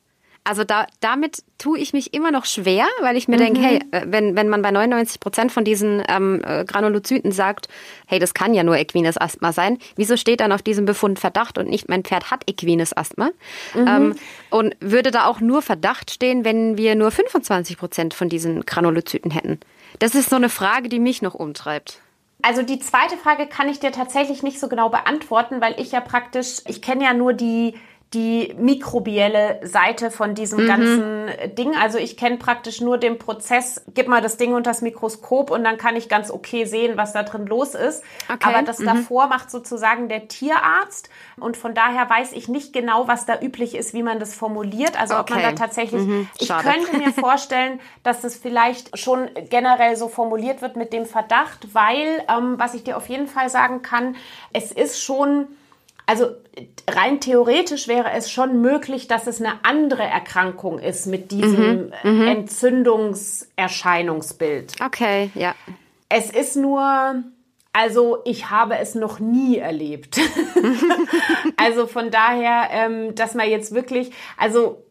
[0.48, 4.06] Also da, damit tue ich mich immer noch schwer, weil ich mir denke, hey, äh,
[4.06, 7.68] wenn, wenn man bei 99 Prozent von diesen ähm, äh, Granulozyten sagt,
[8.06, 11.58] hey, das kann ja nur equines Asthma sein, wieso steht dann auf diesem Befund Verdacht
[11.58, 13.28] und nicht mein Pferd hat equines Asthma?
[13.76, 14.14] Ähm,
[14.48, 19.30] und würde da auch nur Verdacht stehen, wenn wir nur 25 Prozent von diesen Granulozyten
[19.30, 19.60] hätten?
[19.98, 22.00] Das ist so eine Frage, die mich noch umtreibt.
[22.40, 26.00] Also die zweite Frage kann ich dir tatsächlich nicht so genau beantworten, weil ich ja
[26.00, 27.74] praktisch, ich kenne ja nur die
[28.14, 31.26] die mikrobielle Seite von diesem ganzen
[31.58, 31.76] Ding.
[31.76, 35.62] Also ich kenne praktisch nur den Prozess, gib mal das Ding unter das Mikroskop und
[35.62, 38.02] dann kann ich ganz okay sehen, was da drin los ist.
[38.32, 43.08] Okay, Aber das davor macht sozusagen der Tierarzt und von daher weiß ich nicht genau,
[43.08, 44.98] was da üblich ist, wie man das formuliert.
[44.98, 45.50] Also ob man Okay.
[45.50, 46.02] da tatsächlich,
[46.38, 46.66] ich Schade.
[46.66, 52.24] könnte mir vorstellen, dass das vielleicht schon generell so formuliert wird mit dem Verdacht, weil,
[52.28, 54.16] ähm, was ich dir auf jeden Fall sagen kann,
[54.54, 55.48] es ist schon,
[56.08, 56.34] also
[56.88, 62.30] rein theoretisch wäre es schon möglich, dass es eine andere Erkrankung ist mit diesem äh,
[62.30, 64.76] Entzündungserscheinungsbild.
[64.82, 65.54] Okay, ja.
[66.08, 67.22] Es ist nur,
[67.74, 70.18] also ich habe es noch nie erlebt.
[71.58, 74.82] also von daher, ähm, dass man jetzt wirklich, also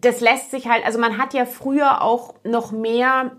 [0.00, 3.32] das lässt sich halt, also man hat ja früher auch noch mehr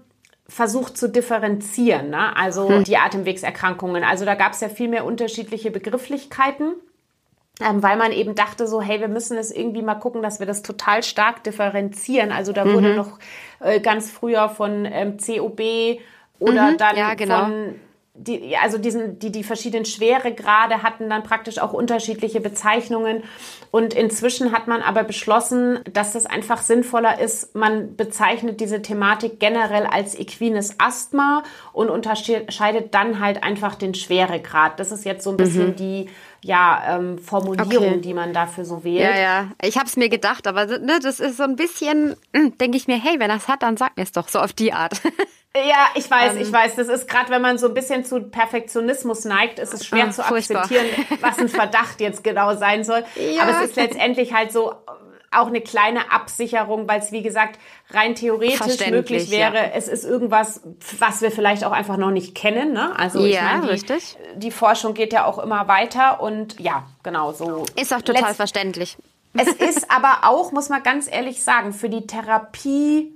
[0.48, 2.38] versucht zu differenzieren, ne?
[2.38, 4.04] also die Atemwegserkrankungen.
[4.04, 6.76] Also da gab es ja viel mehr unterschiedliche Begrifflichkeiten.
[7.62, 10.46] Ähm, weil man eben dachte so, hey, wir müssen es irgendwie mal gucken, dass wir
[10.46, 12.32] das total stark differenzieren.
[12.32, 13.18] Also da wurde noch
[13.62, 16.00] äh, ganz früher von ähm, COB
[16.40, 17.46] oder dann ja, genau.
[17.46, 17.76] von
[18.18, 23.24] die, also diesen, die, die verschiedenen Schweregrade hatten dann praktisch auch unterschiedliche Bezeichnungen.
[23.72, 29.40] Und inzwischen hat man aber beschlossen, dass es einfach sinnvoller ist, man bezeichnet diese Thematik
[29.42, 31.44] generell als equines Asthma
[31.74, 34.80] und unterscheidet dann halt einfach den Schweregrad.
[34.80, 36.08] Das ist jetzt so ein bisschen die
[36.48, 38.02] ja, ähm, Formulierung, Okay.
[38.02, 39.02] die man dafür so wählt.
[39.02, 39.48] Ja, ja.
[39.64, 42.98] Ich habe es mir gedacht, aber ne, das ist so ein bisschen, denke ich mir,
[43.02, 44.94] hey, wenn er es hat, dann sag mir es doch so auf die Art.
[45.58, 46.42] Ja, ich weiß, Ähm.
[46.42, 46.76] ich weiß.
[46.76, 50.12] Das ist gerade, wenn man so ein bisschen zu Perfektionismus neigt, ist es schwer Ah,
[50.12, 50.64] zu furchtbar.
[50.66, 50.86] akzeptieren,
[51.22, 53.06] was ein Verdacht jetzt genau sein soll.
[53.16, 53.44] Ja.
[53.44, 54.74] Aber es ist letztendlich halt so
[55.36, 57.60] auch eine kleine Absicherung, weil es wie gesagt
[57.92, 59.56] rein theoretisch möglich wäre.
[59.56, 59.64] ja.
[59.74, 60.62] Es ist irgendwas,
[61.00, 62.74] was wir vielleicht auch einfach noch nicht kennen.
[62.74, 62.98] Ne?
[62.98, 64.18] Also ich Ja, meine, die, richtig.
[64.36, 67.66] die Forschung geht ja auch immer weiter und ja, genau so.
[67.76, 68.98] Ist auch total Letzt- verständlich.
[69.38, 73.12] es ist aber auch, muss man ganz ehrlich sagen, für die Therapie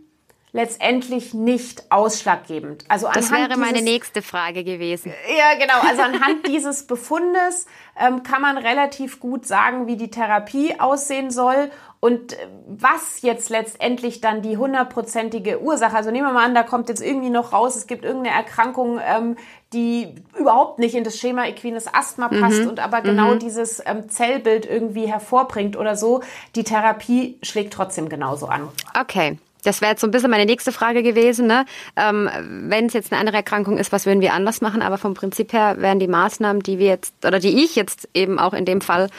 [0.52, 2.84] letztendlich nicht ausschlaggebend.
[2.88, 5.14] Also Das wäre meine dieses- nächste Frage gewesen.
[5.38, 5.80] ja, genau.
[5.88, 7.68] Also anhand dieses Befundes
[8.00, 13.50] ähm, kann man relativ gut sagen, wie die Therapie aussehen soll und äh, was jetzt
[13.50, 15.96] letztendlich dann die hundertprozentige Ursache.
[15.96, 19.00] Also nehmen wir mal an, da kommt jetzt irgendwie noch raus, es gibt irgendeine Erkrankung,
[19.06, 19.36] ähm,
[19.74, 24.66] die überhaupt nicht in das Schema equines Asthma passt und aber genau dieses ähm, Zellbild
[24.66, 26.22] irgendwie hervorbringt oder so.
[26.56, 28.68] Die Therapie schlägt trotzdem genauso an.
[29.00, 29.38] Okay.
[29.64, 31.46] Das wäre jetzt so ein bisschen meine nächste Frage gewesen.
[31.46, 31.66] Ne?
[31.98, 32.30] Ähm,
[32.70, 34.82] Wenn es jetzt eine andere Erkrankung ist, was würden wir anders machen?
[34.82, 38.40] Aber vom Prinzip her wären die Maßnahmen, die wir jetzt oder die ich jetzt eben
[38.40, 39.10] auch in dem Fall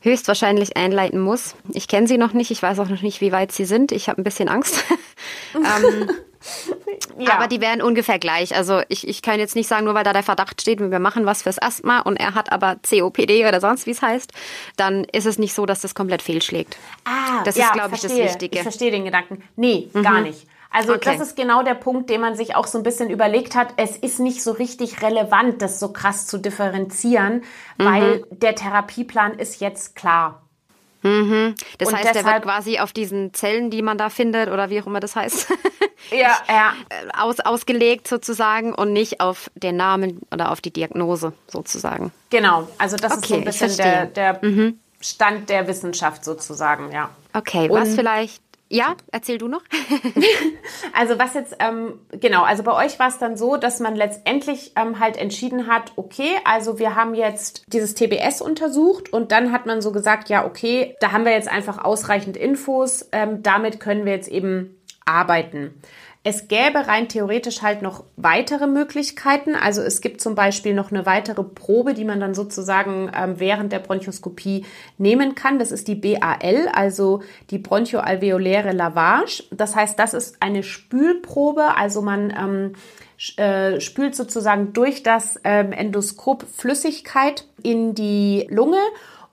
[0.00, 1.54] höchstwahrscheinlich einleiten muss.
[1.72, 2.50] Ich kenne sie noch nicht.
[2.50, 3.92] Ich weiß auch noch nicht, wie weit sie sind.
[3.92, 4.84] Ich habe ein bisschen Angst.
[5.54, 6.10] ähm,
[7.18, 7.34] Ja.
[7.34, 8.54] Aber die wären ungefähr gleich.
[8.54, 11.26] Also ich, ich kann jetzt nicht sagen, nur weil da der Verdacht steht, wir machen
[11.26, 14.32] was fürs Asthma und er hat aber COPD oder sonst wie es heißt,
[14.76, 16.76] dann ist es nicht so, dass das komplett fehlschlägt.
[17.04, 18.14] Ah, Das ist, glaub ich, das.
[18.14, 18.56] Wichtige.
[18.56, 19.42] Ich verstehe den Gedanken.
[19.56, 20.46] Nee, gar nicht.
[20.70, 21.16] Also Okay.
[21.16, 23.68] das ist genau der Punkt, den man sich auch so ein bisschen überlegt hat.
[23.76, 27.44] Es ist nicht so richtig relevant, das so krass zu differenzieren,
[27.78, 30.42] weil der Therapieplan ist jetzt klar.
[31.02, 34.70] Das Und heißt, der wird deshalb- quasi auf diesen Zellen, die man da findet oder
[34.70, 35.46] wie auch immer das heißt,
[36.10, 36.72] Ja, ja.
[37.18, 42.12] aus, ausgelegt sozusagen und nicht auf den Namen oder auf die Diagnose sozusagen.
[42.30, 42.68] Genau.
[42.78, 44.40] Also das ist so Okay, ein bisschen der, der
[45.00, 47.10] Stand der Wissenschaft sozusagen, ja.
[47.34, 48.42] Okay, was Und- vielleicht.
[48.68, 49.62] Ja, erzähl du noch.
[50.92, 54.72] Also was jetzt, ähm, genau, also bei euch war es dann so, dass man letztendlich
[54.76, 59.66] ähm, halt entschieden hat, okay, also wir haben jetzt dieses TBS untersucht und dann hat
[59.66, 64.06] man so gesagt, ja, okay, da haben wir jetzt einfach ausreichend Infos, ähm, damit können
[64.06, 65.74] wir jetzt eben arbeiten.
[66.28, 69.54] Es gäbe rein theoretisch halt noch weitere Möglichkeiten.
[69.54, 73.70] Also es gibt zum Beispiel noch eine weitere Probe, die man dann sozusagen ähm, während
[73.70, 74.64] der Bronchoskopie
[74.98, 75.60] nehmen kann.
[75.60, 79.44] Das ist die BAL, also die bronchoalveoläre Lavage.
[79.52, 81.76] Das heißt, das ist eine Spülprobe.
[81.76, 82.72] Also man ähm,
[83.36, 88.80] äh, spült sozusagen durch das ähm, Endoskop Flüssigkeit in die Lunge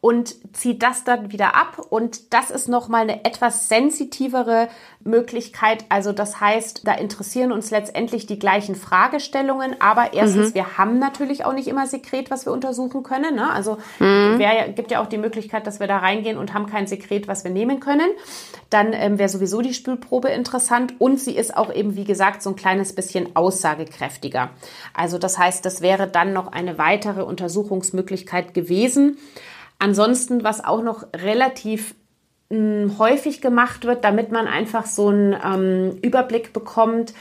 [0.04, 1.78] und zieht das dann wieder ab.
[1.90, 4.68] Und das ist nochmal eine etwas sensitivere
[5.06, 5.86] Möglichkeit.
[5.88, 9.80] Also das heißt, da interessieren uns letztendlich die gleichen Fragestellungen.
[9.80, 13.36] Aber erstens, wir haben natürlich auch nicht immer Sekret, was wir untersuchen können.
[13.36, 13.50] Ne?
[13.50, 17.30] Also wär, gibt ja auch die Möglichkeit, dass wir da reingehen und haben kein Sekret,
[17.30, 18.10] was wir nehmen können.
[18.70, 20.96] Dann ähm, wäre sowieso die Spülprobe interessant.
[21.00, 24.50] Und sie ist auch eben, wie gesagt, so ein kleines bisschen aussagekräftiger.
[24.94, 29.18] Also das heißt, das wäre dann noch eine weitere Untersuchungsmöglichkeit gewesen.
[29.80, 31.96] Ansonsten, was auch noch relativ
[32.50, 37.14] mh, häufig gemacht wird, damit man einfach so einen ähm, Überblick bekommt,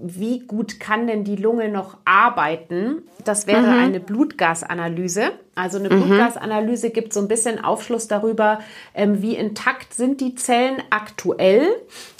[0.00, 3.02] wie gut kann denn die Lunge noch arbeiten?
[3.24, 5.32] Das wäre eine Blutgasanalyse.
[5.56, 8.60] Also eine Blutgasanalyse gibt so ein bisschen Aufschluss darüber,
[8.94, 11.66] ähm, wie intakt sind die Zellen aktuell.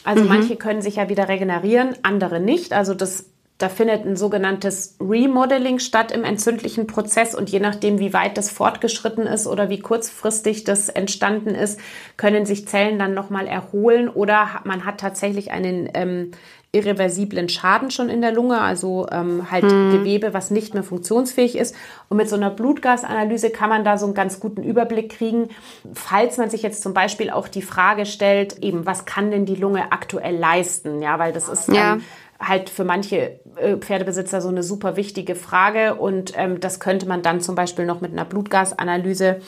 [0.02, 2.72] Also manche können sich ja wieder regenerieren, andere nicht.
[2.72, 3.26] Also das
[3.58, 8.50] da findet ein sogenanntes Remodeling statt im entzündlichen Prozess und je nachdem, wie weit das
[8.50, 11.80] fortgeschritten ist oder wie kurzfristig das entstanden ist,
[12.16, 16.30] können sich Zellen dann nochmal erholen oder man hat tatsächlich einen ähm,
[16.70, 21.74] irreversiblen Schaden schon in der Lunge, also ähm, halt Gewebe, was nicht mehr funktionsfähig ist.
[22.10, 25.48] Und mit so einer Blutgasanalyse kann man da so einen ganz guten Überblick kriegen,
[25.94, 29.54] falls man sich jetzt zum Beispiel auch die Frage stellt, eben, was kann denn die
[29.54, 31.00] Lunge aktuell leisten?
[31.00, 31.98] Ja, weil das ist Ja.
[32.40, 37.22] Halt für manche äh, Pferdebesitzer so eine super wichtige Frage und ähm, das könnte man
[37.22, 39.40] dann zum Beispiel noch mit einer Blutgasanalyse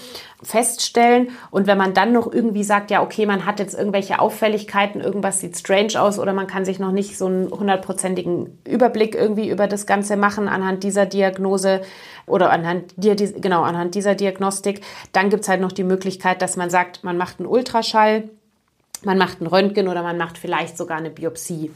[0.42, 5.00] feststellen und wenn man dann noch irgendwie sagt, ja okay, man hat jetzt irgendwelche Auffälligkeiten,
[5.00, 9.48] irgendwas sieht strange aus oder man kann sich noch nicht so einen hundertprozentigen Überblick irgendwie
[9.48, 11.82] über das Ganze machen anhand dieser Diagnose
[12.26, 14.80] oder anhand, genau, anhand dieser Diagnostik,
[15.12, 18.30] dann gibt's halt noch die Möglichkeit, dass man sagt, man macht einen Ultraschall
[19.04, 21.70] man macht ein Röntgen oder man macht vielleicht sogar eine Biopsie.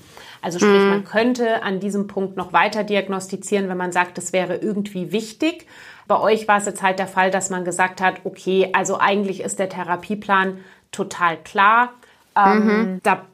[0.44, 4.56] Also sprich, man könnte an diesem Punkt noch weiter diagnostizieren, wenn man sagt, das wäre
[4.56, 5.66] irgendwie wichtig.
[6.06, 9.40] Bei euch war es jetzt halt der Fall, dass man gesagt hat, okay, also eigentlich
[9.40, 10.58] ist der Therapieplan
[10.92, 11.94] total klar.
[12.36, 13.24] Ähm, Da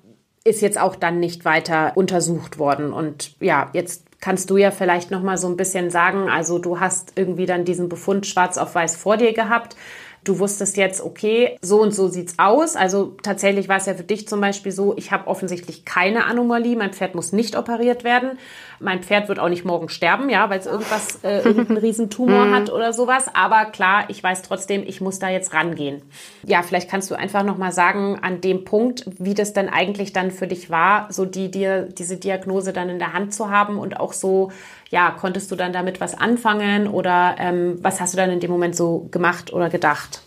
[0.45, 2.93] ist jetzt auch dann nicht weiter untersucht worden.
[2.93, 6.79] Und ja, jetzt kannst du ja vielleicht noch mal so ein bisschen sagen, also du
[6.81, 9.77] hast irgendwie dann diesen Befund schwarz auf weiß vor dir gehabt.
[10.23, 12.77] Du wusstest jetzt, okay, so und so sieht's aus.
[12.77, 16.77] Also tatsächlich war es ja für dich zum Beispiel so, ich habe offensichtlich keine Anomalie,
[16.77, 18.39] mein Pferd muss nicht operiert werden.
[18.81, 22.71] Mein Pferd wird auch nicht morgen sterben, ja, weil es irgendwas, äh, irgendeinen Riesentumor hat
[22.71, 23.27] oder sowas.
[23.33, 26.03] Aber klar, ich weiß trotzdem, ich muss da jetzt rangehen.
[26.47, 30.13] Ja, vielleicht kannst du einfach noch mal sagen an dem Punkt, wie das denn eigentlich
[30.13, 33.79] dann für dich war, so die dir diese Diagnose dann in der Hand zu haben
[33.79, 34.51] und auch so,
[34.91, 38.51] ja, konntest du dann damit was anfangen oder ähm, was hast du dann in dem
[38.51, 40.20] Moment so gemacht oder gedacht?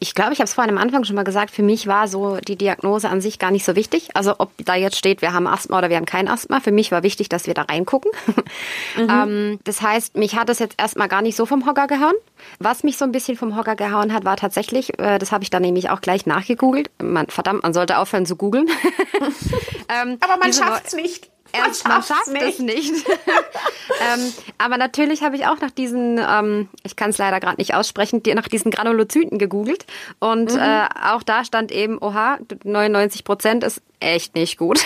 [0.00, 2.36] Ich glaube, ich habe es vorhin am Anfang schon mal gesagt, für mich war so
[2.36, 4.10] die Diagnose an sich gar nicht so wichtig.
[4.14, 6.60] Also ob da jetzt steht, wir haben Asthma oder wir haben kein Asthma.
[6.60, 8.10] Für mich war wichtig, dass wir da reingucken.
[8.98, 12.14] ähm, das heißt, mich hat es jetzt erstmal gar nicht so vom Hocker gehauen.
[12.58, 15.50] Was mich so ein bisschen vom Hocker gehauen hat, war tatsächlich, äh, das habe ich
[15.50, 16.90] dann nämlich auch gleich nachgegoogelt.
[17.02, 18.68] Man, verdammt, man sollte aufhören zu googeln.
[19.88, 21.30] ähm, Aber man Neu- schafft's nicht.
[21.52, 22.92] Ernst, man schafft es nicht.
[23.08, 27.74] ähm, aber natürlich habe ich auch nach diesen, ähm, ich kann es leider gerade nicht
[27.74, 29.86] aussprechen, die, nach diesen Granulozyten gegoogelt.
[30.18, 34.80] Und äh, auch da stand eben, oha, 99 Prozent ist echt nicht gut.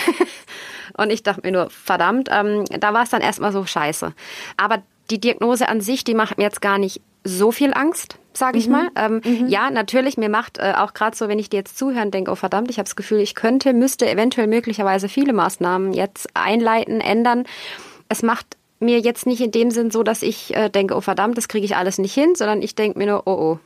[0.97, 4.13] Und ich dachte mir nur, verdammt, ähm, da war es dann erstmal so scheiße.
[4.57, 8.57] Aber die Diagnose an sich, die macht mir jetzt gar nicht so viel Angst, sage
[8.57, 8.89] ich mal.
[8.95, 12.31] Ähm, Ja, natürlich, mir macht äh, auch gerade so, wenn ich dir jetzt zuhören denke,
[12.31, 17.01] oh verdammt, ich habe das Gefühl, ich könnte, müsste eventuell möglicherweise viele Maßnahmen jetzt einleiten,
[17.01, 17.45] ändern.
[18.09, 21.37] Es macht mir jetzt nicht in dem Sinn so, dass ich äh, denke, oh verdammt,
[21.37, 23.59] das kriege ich alles nicht hin, sondern ich denke mir nur, oh oh.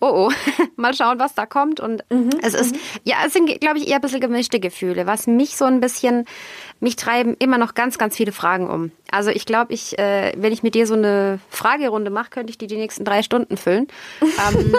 [0.00, 0.32] Oh oh,
[0.76, 1.80] mal schauen, was da kommt.
[1.80, 2.04] Und
[2.42, 5.06] es ist, ja, es sind, glaube ich, eher ein bisschen gemischte Gefühle.
[5.06, 6.24] Was mich so ein bisschen,
[6.80, 8.92] mich treiben immer noch ganz, ganz viele Fragen um.
[9.10, 12.58] Also ich glaube, ich, äh, wenn ich mit dir so eine Fragerunde mache, könnte ich
[12.58, 13.88] die die nächsten drei Stunden füllen.
[14.20, 14.74] ähm,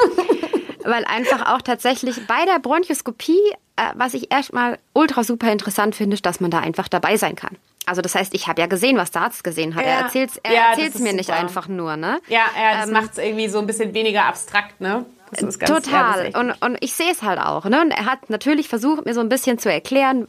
[0.83, 3.39] weil einfach auch tatsächlich bei der Bronchoskopie,
[3.75, 7.35] äh, was ich erstmal ultra super interessant finde, ist, dass man da einfach dabei sein
[7.35, 7.57] kann.
[7.88, 9.85] Also das heißt, ich habe ja gesehen, was der Arzt gesehen hat.
[9.85, 9.91] Ja.
[9.91, 11.39] Er erzählt's, er Ja, erzählt's mir nicht super.
[11.39, 12.19] einfach nur, ne?
[12.27, 15.05] Ja, ja das Ähm, macht es irgendwie so ein bisschen weniger abstrakt, ne?
[15.35, 16.25] Ganz, Ja, Total.
[16.27, 17.65] echt und, und ich sehe es halt auch.
[17.65, 17.81] Ne?
[17.81, 20.27] Und er hat natürlich versucht, mir so ein bisschen zu erklären,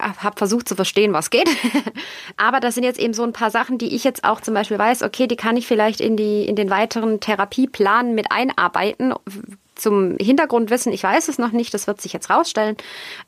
[0.00, 1.48] habe versucht zu verstehen, was geht.
[2.36, 4.78] Aber das sind jetzt eben so ein paar Sachen, die ich jetzt auch zum Beispiel
[4.78, 9.14] weiß, okay, die kann ich vielleicht in, die, in den weiteren Therapieplan mit einarbeiten.
[9.74, 12.76] Zum Hintergrundwissen, ich weiß es noch nicht, das wird sich jetzt rausstellen.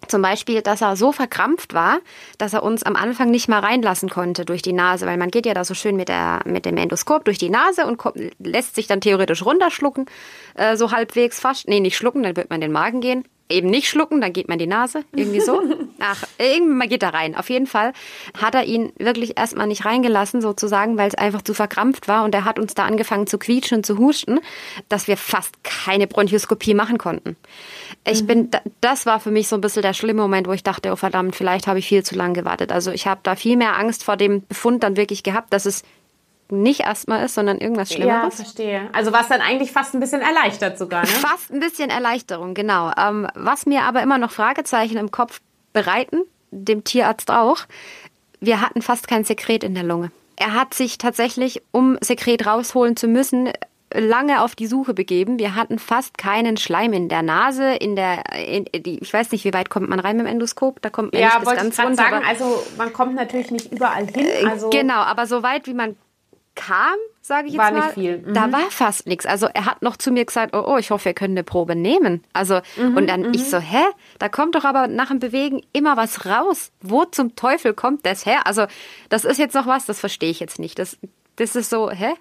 [0.08, 1.98] Zum Beispiel, dass er so verkrampft war,
[2.38, 5.46] dass er uns am Anfang nicht mal reinlassen konnte durch die Nase, weil man geht
[5.46, 8.74] ja da so schön mit, der, mit dem Endoskop durch die Nase und kommt, lässt
[8.74, 10.06] sich dann theoretisch runterschlucken,
[10.54, 11.68] äh, so halbwegs fast.
[11.68, 13.24] Nee, nicht schlucken, dann wird man in den Magen gehen.
[13.48, 15.62] Eben nicht schlucken, dann geht man in die Nase, irgendwie so.
[16.00, 17.34] Ach, irgendwann geht er rein.
[17.36, 17.92] Auf jeden Fall
[18.40, 22.34] hat er ihn wirklich erstmal nicht reingelassen, sozusagen, weil es einfach zu verkrampft war und
[22.34, 24.40] er hat uns da angefangen zu quietschen und zu husten,
[24.88, 27.36] dass wir fast keine Bronchoskopie machen konnten.
[28.06, 30.62] Ich bin, da- das war für mich so ein bisschen der schlimme Moment, wo ich
[30.62, 32.72] dachte, oh verdammt, vielleicht habe ich viel zu lange gewartet.
[32.72, 35.82] Also ich habe da viel mehr Angst vor dem Befund dann wirklich gehabt, dass es
[36.48, 38.36] nicht Asthma ist, sondern irgendwas Ja, Schlimmeres.
[38.36, 38.88] verstehe.
[38.92, 41.08] Also war es dann eigentlich fast ein bisschen erleichtert sogar, ne?
[41.08, 42.92] Fast ein bisschen Erleichterung, genau.
[42.96, 45.40] Ähm, was mir aber immer noch Fragezeichen im Kopf
[45.76, 47.58] bereiten, dem Tierarzt auch,
[48.40, 50.10] wir hatten fast kein Sekret in der Lunge.
[50.36, 53.50] Er hat sich tatsächlich, um Sekret rausholen zu müssen,
[53.94, 55.38] lange auf die Suche begeben.
[55.38, 59.44] Wir hatten fast keinen Schleim in der Nase, in der, in, die, ich weiß nicht,
[59.44, 60.80] wie weit kommt man rein mit dem Endoskop?
[60.82, 61.94] Da kommt man Ja, nicht bis ganz runter.
[61.94, 64.26] sagen, also man kommt natürlich nicht überall hin.
[64.48, 65.96] Also genau, aber so weit wie man
[66.56, 68.18] kam, sage ich jetzt War mal, nicht viel.
[68.18, 68.34] Mhm.
[68.34, 69.26] da war fast nichts.
[69.26, 71.76] Also er hat noch zu mir gesagt, oh, oh ich hoffe, wir können eine Probe
[71.76, 72.24] nehmen.
[72.32, 73.84] Also Mhm, und dann ich so, hä?
[74.18, 76.72] Da kommt doch aber nach dem Bewegen immer was raus.
[76.80, 78.46] Wo zum Teufel kommt das her?
[78.46, 78.66] Also
[79.08, 80.78] das ist jetzt noch was, das verstehe ich jetzt nicht.
[80.78, 80.98] Das,
[81.36, 82.14] das ist so, hä?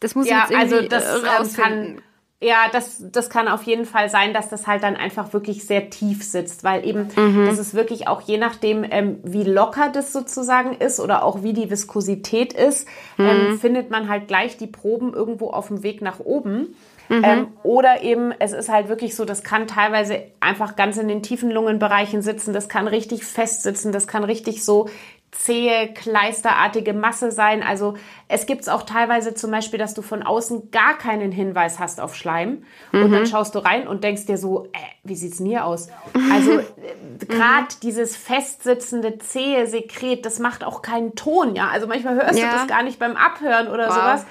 [0.00, 1.94] Das muss ja, ich jetzt irgendwie also das äh, ähm, rausfinden.
[1.96, 2.02] kann.
[2.40, 5.90] Ja, das, das kann auf jeden Fall sein, dass das halt dann einfach wirklich sehr
[5.90, 7.46] tief sitzt, weil eben Mhm.
[7.46, 11.52] das ist wirklich auch je nachdem, ähm, wie locker das sozusagen ist oder auch wie
[11.52, 12.86] die Viskosität ist,
[13.16, 13.26] Mhm.
[13.28, 16.76] ähm, findet man halt gleich die Proben irgendwo auf dem Weg nach oben.
[17.08, 17.24] Mhm.
[17.24, 21.22] Ähm, oder eben, es ist halt wirklich so, das kann teilweise einfach ganz in den
[21.22, 24.88] tiefen Lungenbereichen sitzen, das kann richtig fest sitzen, das kann richtig so
[25.30, 27.62] zähe, kleisterartige Masse sein.
[27.62, 27.94] Also
[28.28, 32.00] es gibt es auch teilweise zum Beispiel, dass du von außen gar keinen Hinweis hast
[32.00, 35.46] auf Schleim und dann schaust du rein und denkst dir so, äh, wie sieht's denn
[35.46, 35.88] hier aus?
[36.32, 36.60] Also
[37.28, 41.68] gerade dieses festsitzende, zähe Sekret, das macht auch keinen Ton, ja.
[41.68, 42.46] Also manchmal hörst Ja.
[42.50, 43.94] du das gar nicht beim Abhören oder Wow.
[43.94, 44.26] sowas.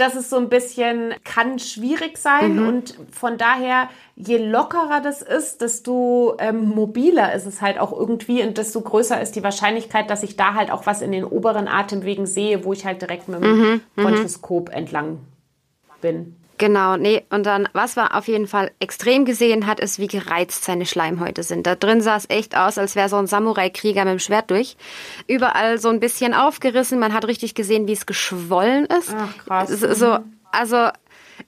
[0.00, 2.66] Das ist so ein bisschen, kann schwierig sein Mhm.
[2.66, 8.42] und von daher, je lockerer das ist, desto ähm, mobiler ist es halt auch irgendwie
[8.42, 11.68] und desto größer ist die Wahrscheinlichkeit, dass ich da halt auch was in den oberen
[11.68, 15.18] Atemwegen sehe, wo ich halt direkt mit dem Mhm, Bronchoskop entlang
[16.00, 16.36] bin.
[16.60, 20.62] Genau, nee, und dann, was man auf jeden Fall extrem gesehen hat, ist, wie gereizt
[20.62, 21.66] seine Schleimhäute sind.
[21.66, 24.76] Da drin sah es echt aus, als wäre so ein Samurai-Krieger mit dem Schwert durch.
[25.26, 29.14] Überall so ein bisschen aufgerissen, man hat richtig gesehen, wie es geschwollen ist.
[29.16, 29.70] Ach, krass.
[29.70, 30.18] So, so,
[30.52, 30.88] also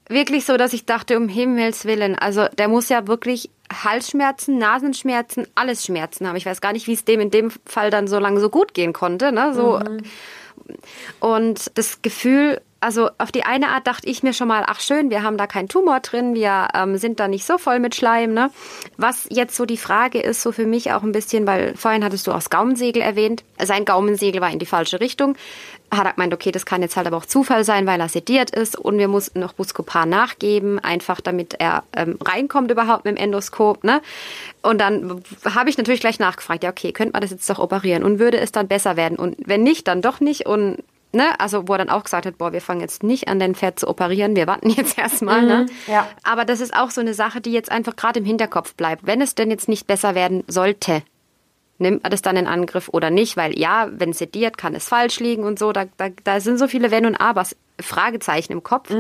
[0.09, 3.51] wirklich so, dass ich dachte, um Himmels Willen, also der muss ja wirklich
[3.85, 6.37] Halsschmerzen, Nasenschmerzen, alles Schmerzen haben.
[6.37, 8.73] Ich weiß gar nicht, wie es dem in dem Fall dann so lange so gut
[8.73, 9.31] gehen konnte.
[9.31, 9.53] Ne?
[9.53, 9.79] So,
[11.21, 15.11] und das Gefühl, also auf die eine Art dachte ich mir schon mal, ach schön,
[15.11, 18.35] wir haben da keinen Tumor drin, wir ähm, sind da nicht so voll mit Schleim.
[18.35, 18.51] Ne?
[18.97, 22.27] Was jetzt so die Frage ist, so für mich auch ein bisschen, weil vorhin hattest
[22.27, 23.45] du auch das Gaumensegel erwähnt.
[23.63, 25.37] Sein Gaumensegel war in die falsche Richtung.
[25.93, 28.51] Hat er gemeint, okay, das kann jetzt halt aber auch Zufall sein, weil er sediert
[28.51, 33.23] ist und wir mussten noch Buscopan nachgeben, einfach damit er ähm, reinkommt überhaupt mit dem
[33.23, 33.85] Endoskop.
[33.85, 34.01] Ne?
[34.63, 38.03] Und dann habe ich natürlich gleich nachgefragt, ja okay, könnte man das jetzt doch operieren
[38.03, 39.19] und würde es dann besser werden?
[39.19, 40.79] Und wenn nicht, dann doch nicht und
[41.15, 43.55] Ne, also wo er dann auch gesagt hat, boah, wir fangen jetzt nicht an, den
[43.55, 45.43] Pferd zu operieren, wir warten jetzt erstmal.
[45.43, 45.67] ne?
[45.87, 46.09] ja.
[46.23, 49.07] Aber das ist auch so eine Sache, die jetzt einfach gerade im Hinterkopf bleibt.
[49.07, 51.03] Wenn es denn jetzt nicht besser werden sollte,
[51.83, 53.37] nimmt man das dann in Angriff oder nicht?
[53.37, 55.73] Weil ja, wenn sediert, kann es falsch liegen und so.
[55.73, 58.91] Da, da, da sind so viele Wenn und Abers, Fragezeichen im Kopf.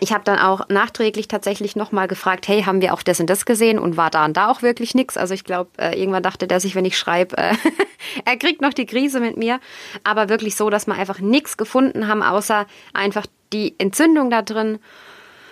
[0.00, 3.46] Ich habe dann auch nachträglich tatsächlich nochmal gefragt, hey, haben wir auch das und das
[3.46, 5.16] gesehen und war da und da auch wirklich nichts?
[5.16, 7.54] Also ich glaube, äh, irgendwann dachte der sich, wenn ich schreibe, äh,
[8.24, 9.60] er kriegt noch die Krise mit mir.
[10.04, 14.78] Aber wirklich so, dass wir einfach nichts gefunden haben, außer einfach die Entzündung da drin.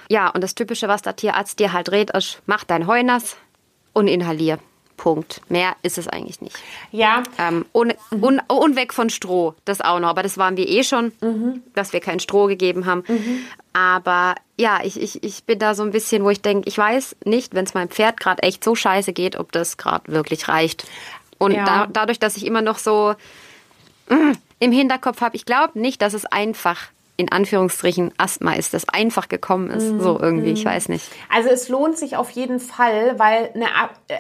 [0.08, 3.36] Ja, und das Typische, was der Tierarzt dir halt rät, ist, mach dein Heu nass
[3.94, 4.58] und inhalier.
[4.96, 5.40] Punkt.
[5.48, 6.56] Mehr ist es eigentlich nicht.
[6.92, 7.22] Ja.
[7.38, 10.08] Ähm, und, und, und weg von Stroh, das auch noch.
[10.08, 11.12] Aber das waren wir eh schon,
[11.74, 13.04] dass wir kein Stroh gegeben haben.
[13.72, 17.16] Aber ja, ich, ich, ich bin da so ein bisschen, wo ich denke, ich weiß
[17.24, 20.86] nicht, wenn es meinem Pferd gerade echt so scheiße geht, ob das gerade wirklich reicht.
[21.38, 21.64] Und Ja.
[21.64, 23.14] da, dadurch, dass ich immer noch so
[24.08, 26.78] mm, im Hinterkopf habe, ich glaube nicht, dass es einfach
[27.16, 30.00] in Anführungsstrichen Asthma ist, das einfach gekommen ist.
[30.00, 31.08] So irgendwie, ich weiß nicht.
[31.32, 33.66] Also es lohnt sich auf jeden Fall, weil eine,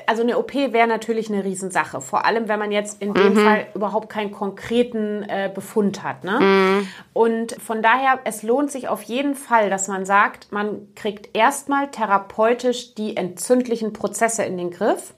[0.06, 2.00] also eine OP wäre natürlich eine Riesensache.
[2.00, 6.22] Vor allem, wenn man jetzt in dem Fall überhaupt keinen konkreten äh, Befund hat.
[6.22, 6.86] Ne?
[7.12, 11.90] Und von daher, es lohnt sich auf jeden Fall, dass man sagt, man kriegt erstmal
[11.90, 15.14] therapeutisch die entzündlichen Prozesse in den Griff.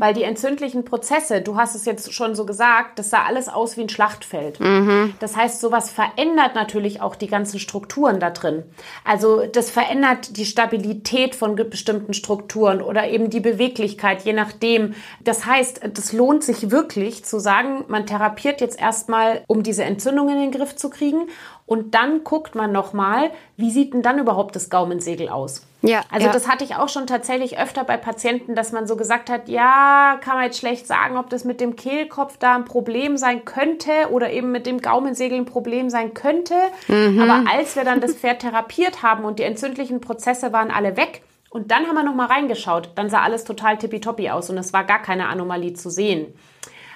[0.00, 3.76] Weil die entzündlichen Prozesse, du hast es jetzt schon so gesagt, das sah alles aus
[3.76, 4.58] wie ein Schlachtfeld.
[5.20, 8.62] Das heißt, sowas verändert natürlich auch die ganzen Strukturen da drin.
[9.04, 14.94] Also das verändert die Stabilität von bestimmten Strukturen oder eben die Beweglichkeit, je nachdem.
[15.22, 20.30] Das heißt, das lohnt sich wirklich zu sagen, man therapiert jetzt erstmal, um diese Entzündung
[20.30, 21.28] in den Griff zu kriegen.
[21.66, 25.66] Und dann guckt man nochmal, wie sieht denn dann überhaupt das Gaumensegel aus?
[25.82, 26.32] Ja, Also ja.
[26.32, 30.18] das hatte ich auch schon tatsächlich öfter bei Patienten, dass man so gesagt hat, ja,
[30.20, 33.90] kann man jetzt schlecht sagen, ob das mit dem Kehlkopf da ein Problem sein könnte
[34.10, 36.54] oder eben mit dem Gaumensegel ein Problem sein könnte.
[36.88, 41.22] Aber als wir dann das Pferd therapiert haben und die entzündlichen Prozesse waren alle weg
[41.48, 44.72] und dann haben wir noch mal reingeschaut, dann sah alles total tippitoppi aus und es
[44.72, 46.34] war gar keine Anomalie zu sehen.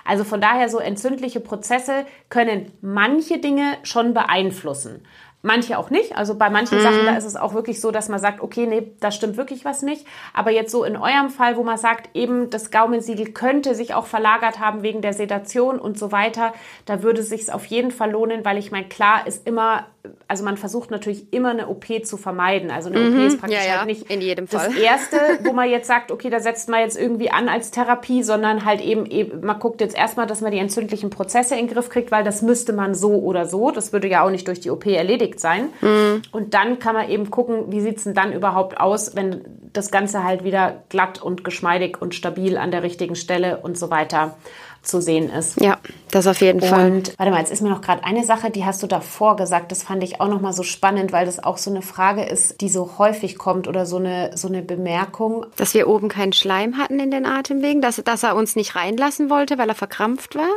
[0.05, 5.07] Also von daher so entzündliche Prozesse können manche Dinge schon beeinflussen.
[5.47, 6.17] Manche auch nicht.
[6.17, 8.93] Also bei manchen Sachen, da ist es auch wirklich so, dass man sagt, okay, nee,
[9.01, 10.07] da stimmt wirklich was nicht.
[10.33, 14.07] Aber jetzt so in eurem Fall, wo man sagt, eben das Gaumensiegel könnte sich auch
[14.07, 16.55] verlagert haben wegen der Sedation und so weiter,
[16.87, 19.85] da würde es sich auf jeden Fall lohnen, weil ich meine, klar ist immer,
[20.29, 22.71] also man versucht natürlich immer eine OP zu vermeiden.
[22.71, 24.77] Also eine OP ist praktisch Ja, ja, halt nicht in jedem das Fall.
[24.77, 28.65] erste, wo man jetzt sagt, okay, da setzt man jetzt irgendwie an als Therapie, sondern
[28.65, 31.89] halt eben, eben man guckt jetzt erstmal, dass man die entzündlichen Prozesse in den Griff
[31.89, 33.71] kriegt, weil das müsste man so oder so.
[33.71, 35.69] Das würde ja auch nicht durch die OP erledigt sein.
[35.81, 36.23] Mhm.
[36.33, 39.43] Und dann kann man eben gucken, wie sieht's denn dann überhaupt aus, wenn
[39.73, 43.91] das Ganze halt wieder glatt und geschmeidig und stabil an der richtigen Stelle und so
[43.91, 44.37] weiter
[44.85, 45.61] zu sehen ist.
[45.61, 45.79] Ja,
[46.11, 46.91] das auf jeden Fall.
[46.91, 49.73] Und warte mal, jetzt ist mir noch gerade eine Sache, die hast du davor gesagt,
[49.73, 52.61] das fand ich auch noch mal so spannend, weil das auch so eine Frage ist,
[52.61, 55.47] die so häufig kommt oder so eine so eine Bemerkung.
[55.57, 59.31] Dass wir oben keinen Schleim hatten in den Atemwegen, dass, dass er uns nicht reinlassen
[59.31, 60.51] wollte, weil er verkrampft war.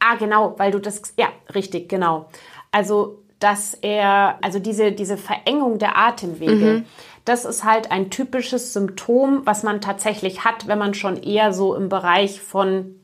[0.00, 2.26] Ah, genau, weil du das ja, richtig, genau.
[2.72, 6.84] Also, dass er also diese diese Verengung der Atemwege
[7.24, 11.74] Das ist halt ein typisches Symptom, was man tatsächlich hat, wenn man schon eher so
[11.74, 12.96] im Bereich von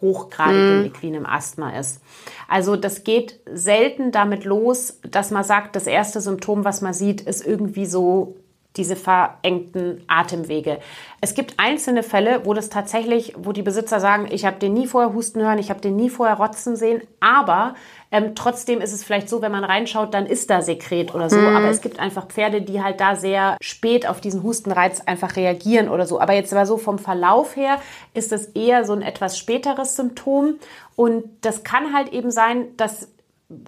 [0.00, 2.00] hochgradigem equinem Asthma ist.
[2.48, 7.20] Also das geht selten damit los, dass man sagt, das erste Symptom, was man sieht,
[7.20, 8.36] ist irgendwie so
[8.78, 10.78] diese verengten Atemwege.
[11.20, 14.86] Es gibt einzelne Fälle, wo das tatsächlich, wo die Besitzer sagen, ich habe den nie
[14.86, 17.74] vorher husten hören, ich habe den nie vorher rotzen sehen, aber
[18.10, 21.36] ähm, trotzdem ist es vielleicht so, wenn man reinschaut, dann ist da Sekret oder so.
[21.36, 25.88] Aber es gibt einfach Pferde, die halt da sehr spät auf diesen Hustenreiz einfach reagieren
[25.88, 26.18] oder so.
[26.18, 27.80] Aber jetzt aber so vom Verlauf her
[28.14, 30.54] ist es eher so ein etwas späteres Symptom.
[30.96, 33.08] Und das kann halt eben sein, dass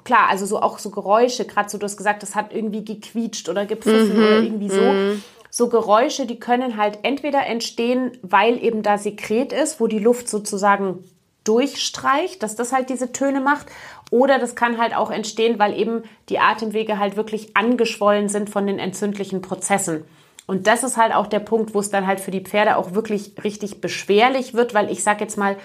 [0.04, 3.48] klar, also so auch so Geräusche, gerade so du hast gesagt, das hat irgendwie gequietscht
[3.48, 5.20] oder gepfiffen oder irgendwie so.
[5.52, 10.28] So Geräusche, die können halt entweder entstehen, weil eben da Sekret ist, wo die Luft
[10.28, 11.02] sozusagen
[11.44, 13.66] durchstreicht, dass das halt diese Töne macht.
[14.10, 18.66] Oder das kann halt auch entstehen, weil eben die Atemwege halt wirklich angeschwollen sind von
[18.66, 20.04] den entzündlichen Prozessen.
[20.46, 22.94] Und das ist halt auch der Punkt, wo es dann halt für die Pferde auch
[22.94, 25.56] wirklich richtig beschwerlich wird, weil ich sag jetzt mal,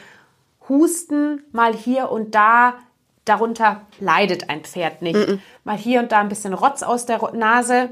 [0.69, 2.75] Husten mal hier und da,
[3.25, 5.19] darunter leidet ein Pferd nicht.
[5.63, 7.89] Mal hier und da ein bisschen Rotz aus der Nase,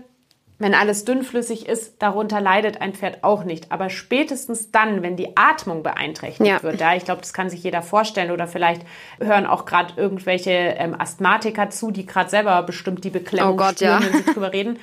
[0.60, 3.72] wenn alles dünnflüssig ist, darunter leidet ein Pferd auch nicht.
[3.72, 6.64] Aber spätestens dann, wenn die Atmung beeinträchtigt Ja.
[6.64, 8.84] wird, ja, ich glaube, das kann sich jeder vorstellen oder vielleicht
[9.20, 13.76] hören auch gerade irgendwelche ähm, Asthmatiker zu, die gerade selber bestimmt die Beklemmung Oh Gott,
[13.76, 14.14] spüren, ja.
[14.14, 14.80] wenn sie drüber reden.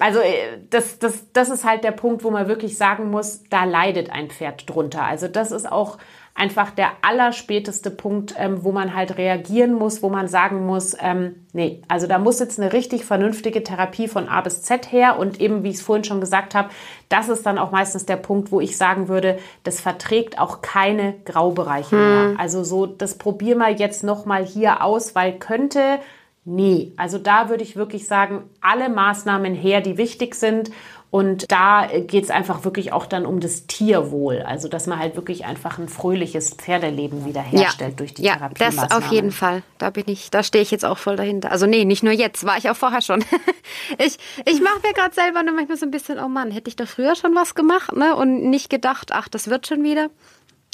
[0.00, 3.64] Also äh, das, das, das ist halt der Punkt, wo man wirklich sagen muss, da
[3.64, 5.04] leidet ein Pferd drunter.
[5.04, 5.98] Also das ist auch
[6.34, 11.46] einfach der allerspäteste Punkt, ähm, wo man halt reagieren muss, wo man sagen muss, ähm,
[11.52, 15.40] nee, also da muss jetzt eine richtig vernünftige Therapie von A bis Z her und
[15.40, 16.70] eben, wie ich es vorhin schon gesagt habe,
[17.08, 21.14] das ist dann auch meistens der Punkt, wo ich sagen würde, das verträgt auch keine
[21.24, 22.34] Graubereiche mehr.
[22.38, 26.00] Also so, das probier mal jetzt nochmal hier aus, weil könnte,
[26.44, 30.72] Nee, also da würde ich wirklich sagen, alle Maßnahmen her, die wichtig sind.
[31.12, 34.40] Und da geht es einfach wirklich auch dann um das Tierwohl.
[34.46, 38.54] Also dass man halt wirklich einfach ein fröhliches Pferdeleben wiederherstellt durch die ja, Therapie.
[38.58, 39.62] das auf jeden Fall.
[39.76, 41.52] Da bin ich, da stehe ich jetzt auch voll dahinter.
[41.52, 43.22] Also nee, nicht nur jetzt, war ich auch vorher schon.
[43.98, 46.76] ich ich mache mir gerade selber nur manchmal so ein bisschen, oh Mann, hätte ich
[46.76, 48.16] da früher schon was gemacht, ne?
[48.16, 50.08] Und nicht gedacht, ach, das wird schon wieder.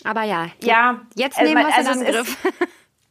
[0.04, 2.36] Aber ja, Ja, jetzt also nehmen wir es also in Angriff.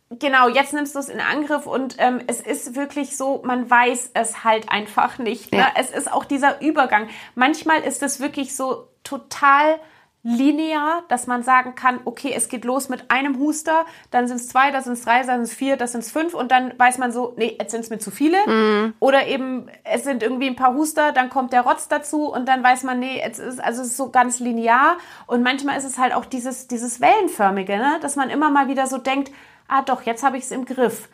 [0.10, 4.12] Genau, jetzt nimmst du es in Angriff und ähm, es ist wirklich so, man weiß
[4.14, 5.52] es halt einfach nicht.
[5.52, 5.60] Ne?
[5.60, 5.68] Ja.
[5.76, 7.10] Es ist auch dieser Übergang.
[7.36, 9.80] Manchmal ist es wirklich so total
[10.24, 14.50] linear, dass man sagen kann, okay, es geht los mit einem Huster, dann sind es
[14.50, 16.78] zwei, dann sind es drei, dann sind es vier, dann sind es fünf und dann
[16.78, 18.38] weiß man so, nee, jetzt sind es mir zu viele.
[19.00, 22.62] Oder eben, es sind irgendwie ein paar Huster, dann kommt der Rotz dazu und dann
[22.62, 24.98] weiß man, nee, jetzt ist, also es ist so ganz linear.
[25.28, 27.98] Und manchmal ist es halt auch dieses, dieses Wellenförmige, ne?
[28.02, 29.32] dass man immer mal wieder so denkt,
[29.68, 31.10] ah doch, jetzt habe ich es im Griff.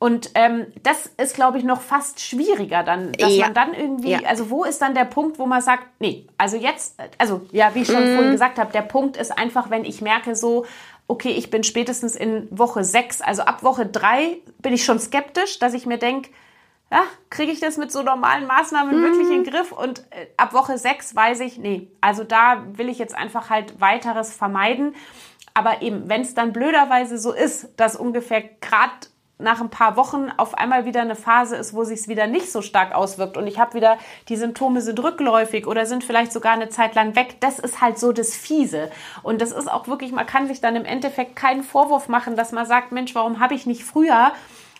[0.00, 3.46] Und ähm, das ist, glaube ich, noch fast schwieriger dann, dass Ja.
[3.46, 4.20] man dann irgendwie, Ja.
[4.28, 7.82] also wo ist dann der Punkt, wo man sagt, nee, also jetzt, also ja, wie
[7.82, 10.66] ich schon vorhin gesagt habe, der Punkt ist einfach, wenn ich merke so,
[11.08, 15.58] okay, ich bin spätestens in Woche sechs, also ab Woche drei bin ich schon skeptisch,
[15.58, 16.30] dass ich mir denke,
[16.92, 19.72] ja, kriege ich das mit so normalen Maßnahmen wirklich in den Griff?
[19.72, 23.80] Und äh, ab Woche sechs weiß ich, nee, also da will ich jetzt einfach halt
[23.80, 24.94] weiteres vermeiden.
[25.58, 30.30] Aber eben, wenn es dann blöderweise so ist, dass ungefähr gerade nach ein paar Wochen
[30.36, 33.48] auf einmal wieder eine Phase ist, wo sich es wieder nicht so stark auswirkt und
[33.48, 33.98] ich habe wieder
[34.28, 37.40] die Symptome sind rückläufig oder sind vielleicht sogar eine Zeit lang weg.
[37.40, 38.88] Das ist halt so das Fiese
[39.24, 42.52] und das ist auch wirklich, man kann sich dann im Endeffekt keinen Vorwurf machen, dass
[42.52, 44.30] man sagt, Mensch, warum habe ich nicht früher?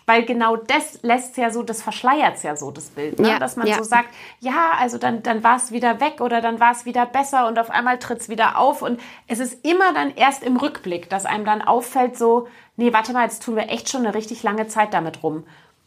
[0.09, 3.29] Weil genau das lässt ja so, das verschleiert ja so das Bild, ne?
[3.29, 3.77] Ja, dass man ja.
[3.77, 7.05] so sagt, ja, also dann, dann war es wieder weg oder dann war es wieder
[7.05, 8.81] besser und auf einmal tritt es wieder auf.
[8.81, 13.13] Und es ist immer dann erst im Rückblick, dass einem dann auffällt, so, nee, warte
[13.13, 15.43] mal, jetzt tun wir echt schon eine richtig lange Zeit damit rum.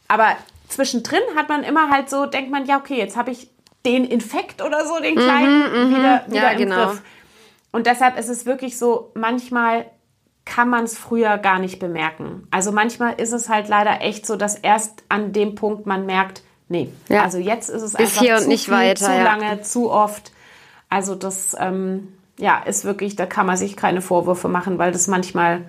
[0.07, 0.37] Aber
[0.69, 3.49] zwischendrin hat man immer halt so, denkt man, ja, okay, jetzt habe ich
[3.85, 6.85] den Infekt oder so, den kleinen, wieder, wieder Mhm, Ja, im genau.
[6.85, 7.01] Griff.
[7.73, 9.85] Und deshalb ist es wirklich so, manchmal
[10.45, 12.47] kann man es früher gar nicht bemerken.
[12.51, 16.41] Also manchmal ist es halt leider echt so, dass erst an dem Punkt man merkt,
[16.67, 17.23] nee, Ja.
[17.23, 19.23] also jetzt ist es Bis einfach zu nicht viel, weiter, zu ja.
[19.23, 20.31] lange, zu oft.
[20.89, 25.07] Also das, ähm, ja, ist wirklich, da kann man sich keine Vorwürfe machen, weil das
[25.07, 25.63] manchmal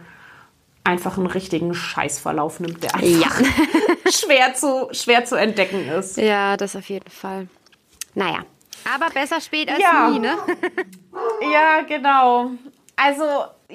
[0.82, 3.40] einfach einen richtigen Scheißverlauf nimmt, der einfach
[4.10, 6.16] schwer, zu, schwer zu entdecken ist.
[6.18, 7.48] Ja, das auf jeden Fall.
[8.14, 8.40] Naja,
[8.94, 10.10] aber besser spät als Ja.
[10.10, 10.34] nie, ne?
[11.52, 12.50] Ja, genau.
[12.96, 13.24] Also,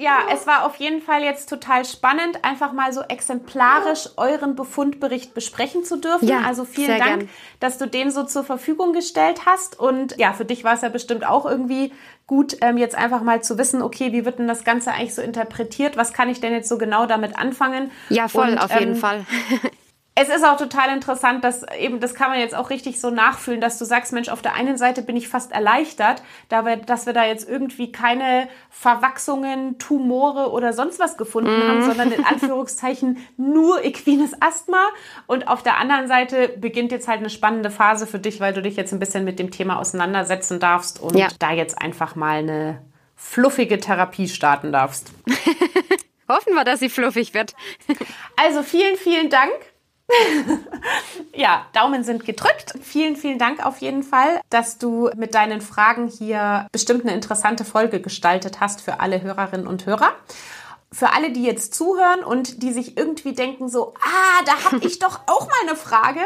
[0.00, 5.34] ja, es war auf jeden Fall jetzt total spannend, einfach mal so exemplarisch euren Befundbericht
[5.34, 6.26] besprechen zu dürfen.
[6.26, 7.28] Ja, also vielen Dank, gern.
[7.60, 9.78] dass du den so zur Verfügung gestellt hast.
[9.78, 11.92] Und ja, für dich war es ja bestimmt auch irgendwie
[12.26, 15.20] gut, ähm, jetzt einfach mal zu wissen, okay, wie wird denn das Ganze eigentlich so
[15.20, 15.96] interpretiert?
[15.96, 17.90] Was kann ich denn jetzt so genau damit anfangen?
[18.08, 19.26] Ja, voll, Und, auf jeden ähm, Fall.
[20.16, 23.60] Es ist auch total interessant, dass eben, das kann man jetzt auch richtig so nachfühlen,
[23.60, 27.24] dass du sagst, Mensch, auf der einen Seite bin ich fast erleichtert, dass wir da
[27.24, 31.68] jetzt irgendwie keine Verwachsungen, Tumore oder sonst was gefunden Mhm.
[31.68, 34.82] haben, sondern in Anführungszeichen nur equines Asthma.
[35.26, 38.62] Und auf der anderen Seite beginnt jetzt halt eine spannende Phase für dich, weil du
[38.62, 41.28] dich jetzt ein bisschen mit dem Thema auseinandersetzen darfst und Ja.
[41.38, 42.82] da jetzt einfach mal eine
[43.16, 45.12] fluffige Therapie starten darfst.
[46.28, 47.54] Hoffen wir, dass sie fluffig wird.
[48.36, 49.50] Also vielen, vielen Dank.
[51.34, 52.74] ja, Daumen sind gedrückt.
[52.82, 57.64] Vielen, vielen Dank auf jeden Fall, dass du mit deinen Fragen hier bestimmt eine interessante
[57.64, 60.12] Folge gestaltet hast für alle Hörerinnen und Hörer.
[60.92, 64.98] Für alle, die jetzt zuhören und die sich irgendwie denken so, ah, da habe ich
[64.98, 66.20] doch auch mal eine Frage.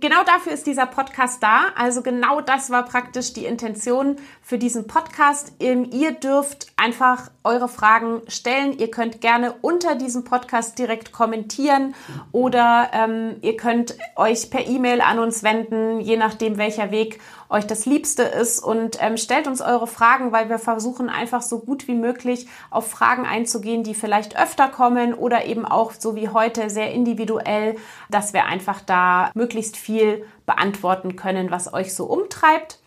[0.00, 1.68] Genau dafür ist dieser Podcast da.
[1.76, 5.52] Also genau das war praktisch die Intention für diesen Podcast.
[5.60, 8.78] Ähm, Ihr dürft einfach eure Fragen stellen.
[8.78, 11.94] Ihr könnt gerne unter diesem Podcast direkt kommentieren
[12.32, 17.18] oder ähm, ihr könnt euch per E-Mail an uns wenden, je nachdem welcher Weg
[17.52, 21.60] euch das Liebste ist und ähm, stellt uns eure Fragen, weil wir versuchen einfach so
[21.60, 26.28] gut wie möglich auf Fragen einzugehen, die vielleicht öfter kommen oder eben auch so wie
[26.30, 27.76] heute sehr individuell,
[28.10, 32.78] dass wir einfach da möglichst viel beantworten können, was euch so umtreibt.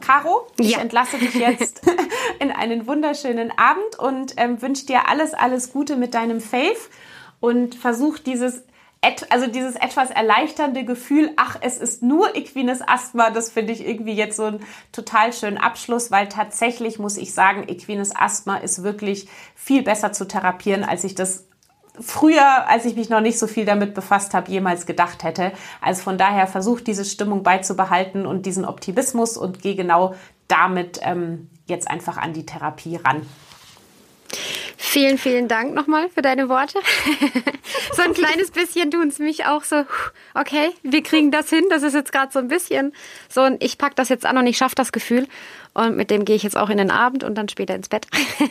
[0.00, 0.78] Caro, ich Ja.
[0.80, 1.82] entlasse dich jetzt
[2.40, 6.76] in einen wunderschönen Abend und ähm, wünsche dir alles, alles Gute mit deinem Fave
[7.40, 8.62] und versuch dieses
[9.02, 13.86] et, also dieses etwas erleichternde Gefühl, ach, es ist nur equines Asthma, das finde ich
[13.86, 18.84] irgendwie jetzt so einen total schönen Abschluss, weil tatsächlich muss ich sagen, equines Asthma ist
[18.84, 21.46] wirklich viel besser zu therapieren, als ich das
[22.00, 25.52] früher, als ich mich noch nicht so viel damit befasst habe, jemals gedacht hätte.
[25.80, 30.14] Also von daher versucht diese Stimmung beizubehalten und diesen Optimismus und gehe genau
[30.48, 33.26] damit ähm, jetzt einfach an die Therapie ran.
[34.92, 36.78] Vielen, vielen Dank nochmal für deine Worte.
[37.94, 39.86] so ein kleines bisschen tun es mich auch so,
[40.34, 41.64] okay, wir kriegen das hin.
[41.70, 42.92] Das ist jetzt gerade so ein bisschen
[43.30, 45.28] so ein, ich pack das jetzt an und ich schaffe das Gefühl.
[45.72, 48.06] Und mit dem gehe ich jetzt auch in den Abend und dann später ins Bett.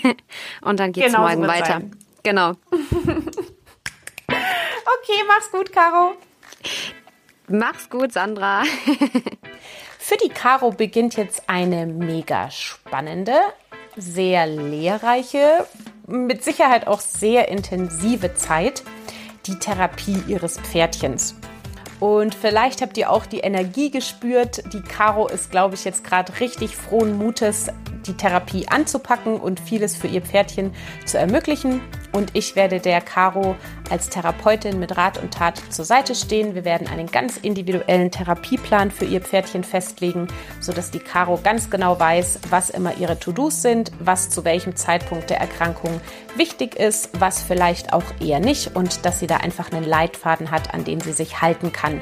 [0.62, 1.74] und dann geht's Genau so morgen wird's weiter.
[1.74, 1.96] sein.
[2.24, 2.54] Genau.
[5.04, 6.16] Okay, mach's gut, Caro.
[7.48, 8.64] Mach's gut, Sandra.
[10.00, 13.34] Für die Caro beginnt jetzt eine mega spannende,
[13.98, 15.66] sehr lehrreiche,
[16.08, 18.84] mit Sicherheit auch sehr intensive Zeit,
[19.48, 21.36] die Therapie ihres Pferdchens.
[22.00, 24.74] Und vielleicht habt ihr auch die Energie gespürt.
[24.74, 27.68] Die Caro ist, glaube ich, jetzt gerade richtig frohen Mutes,
[28.08, 30.74] die Therapie anzupacken und vieles für ihr Pferdchen
[31.06, 31.80] zu ermöglichen.
[32.12, 33.56] Und ich werde der Caro
[33.92, 36.56] als Therapeutin mit Rat und Tat zur Seite stehen.
[36.56, 40.28] Wir werden einen ganz individuellen Therapieplan für ihr Pferdchen festlegen,
[40.60, 45.30] sodass die Caro ganz genau weiß, was immer ihre To-Dos sind, was zu welchem Zeitpunkt
[45.30, 46.02] der Erkrankung
[46.36, 50.74] wichtig ist, was vielleicht auch eher nicht und dass sie da einfach einen Leitfaden hat,
[50.74, 52.02] an den sie sich halten kann.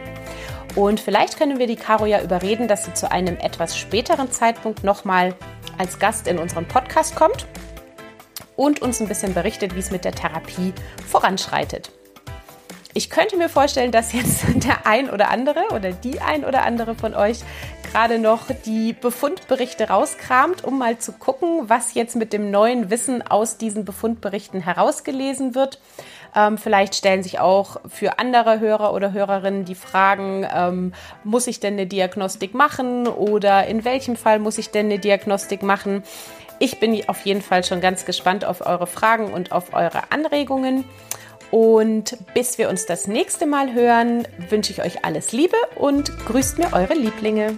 [0.76, 4.84] Und vielleicht können wir die Caro ja überreden, dass sie zu einem etwas späteren Zeitpunkt
[4.84, 5.36] nochmal
[5.78, 7.48] als Gast in unserem Podcast kommt
[8.60, 10.74] und uns ein bisschen berichtet, wie es mit der Therapie
[11.08, 11.92] voranschreitet.
[12.94, 16.94] Ich könnte mir vorstellen, dass jetzt der ein oder andere oder die ein oder andere
[16.94, 17.40] von euch
[17.90, 23.26] gerade noch die Befundberichte rauskramt, um mal zu gucken, was jetzt mit dem neuen Wissen
[23.26, 25.80] aus diesen Befundberichten herausgelesen wird.
[26.36, 31.60] Ähm, vielleicht stellen sich auch für andere Hörer oder Hörerinnen die Fragen, ähm, muss ich
[31.60, 36.04] denn eine Diagnostik machen oder in welchem Fall muss ich denn eine Diagnostik machen?
[36.60, 40.84] Ich bin auf jeden Fall schon ganz gespannt auf eure Fragen und auf eure Anregungen.
[41.52, 46.60] Und bis wir uns das nächste Mal hören, wünsche ich euch alles Liebe und grüßt
[46.60, 47.58] mir eure Lieblinge.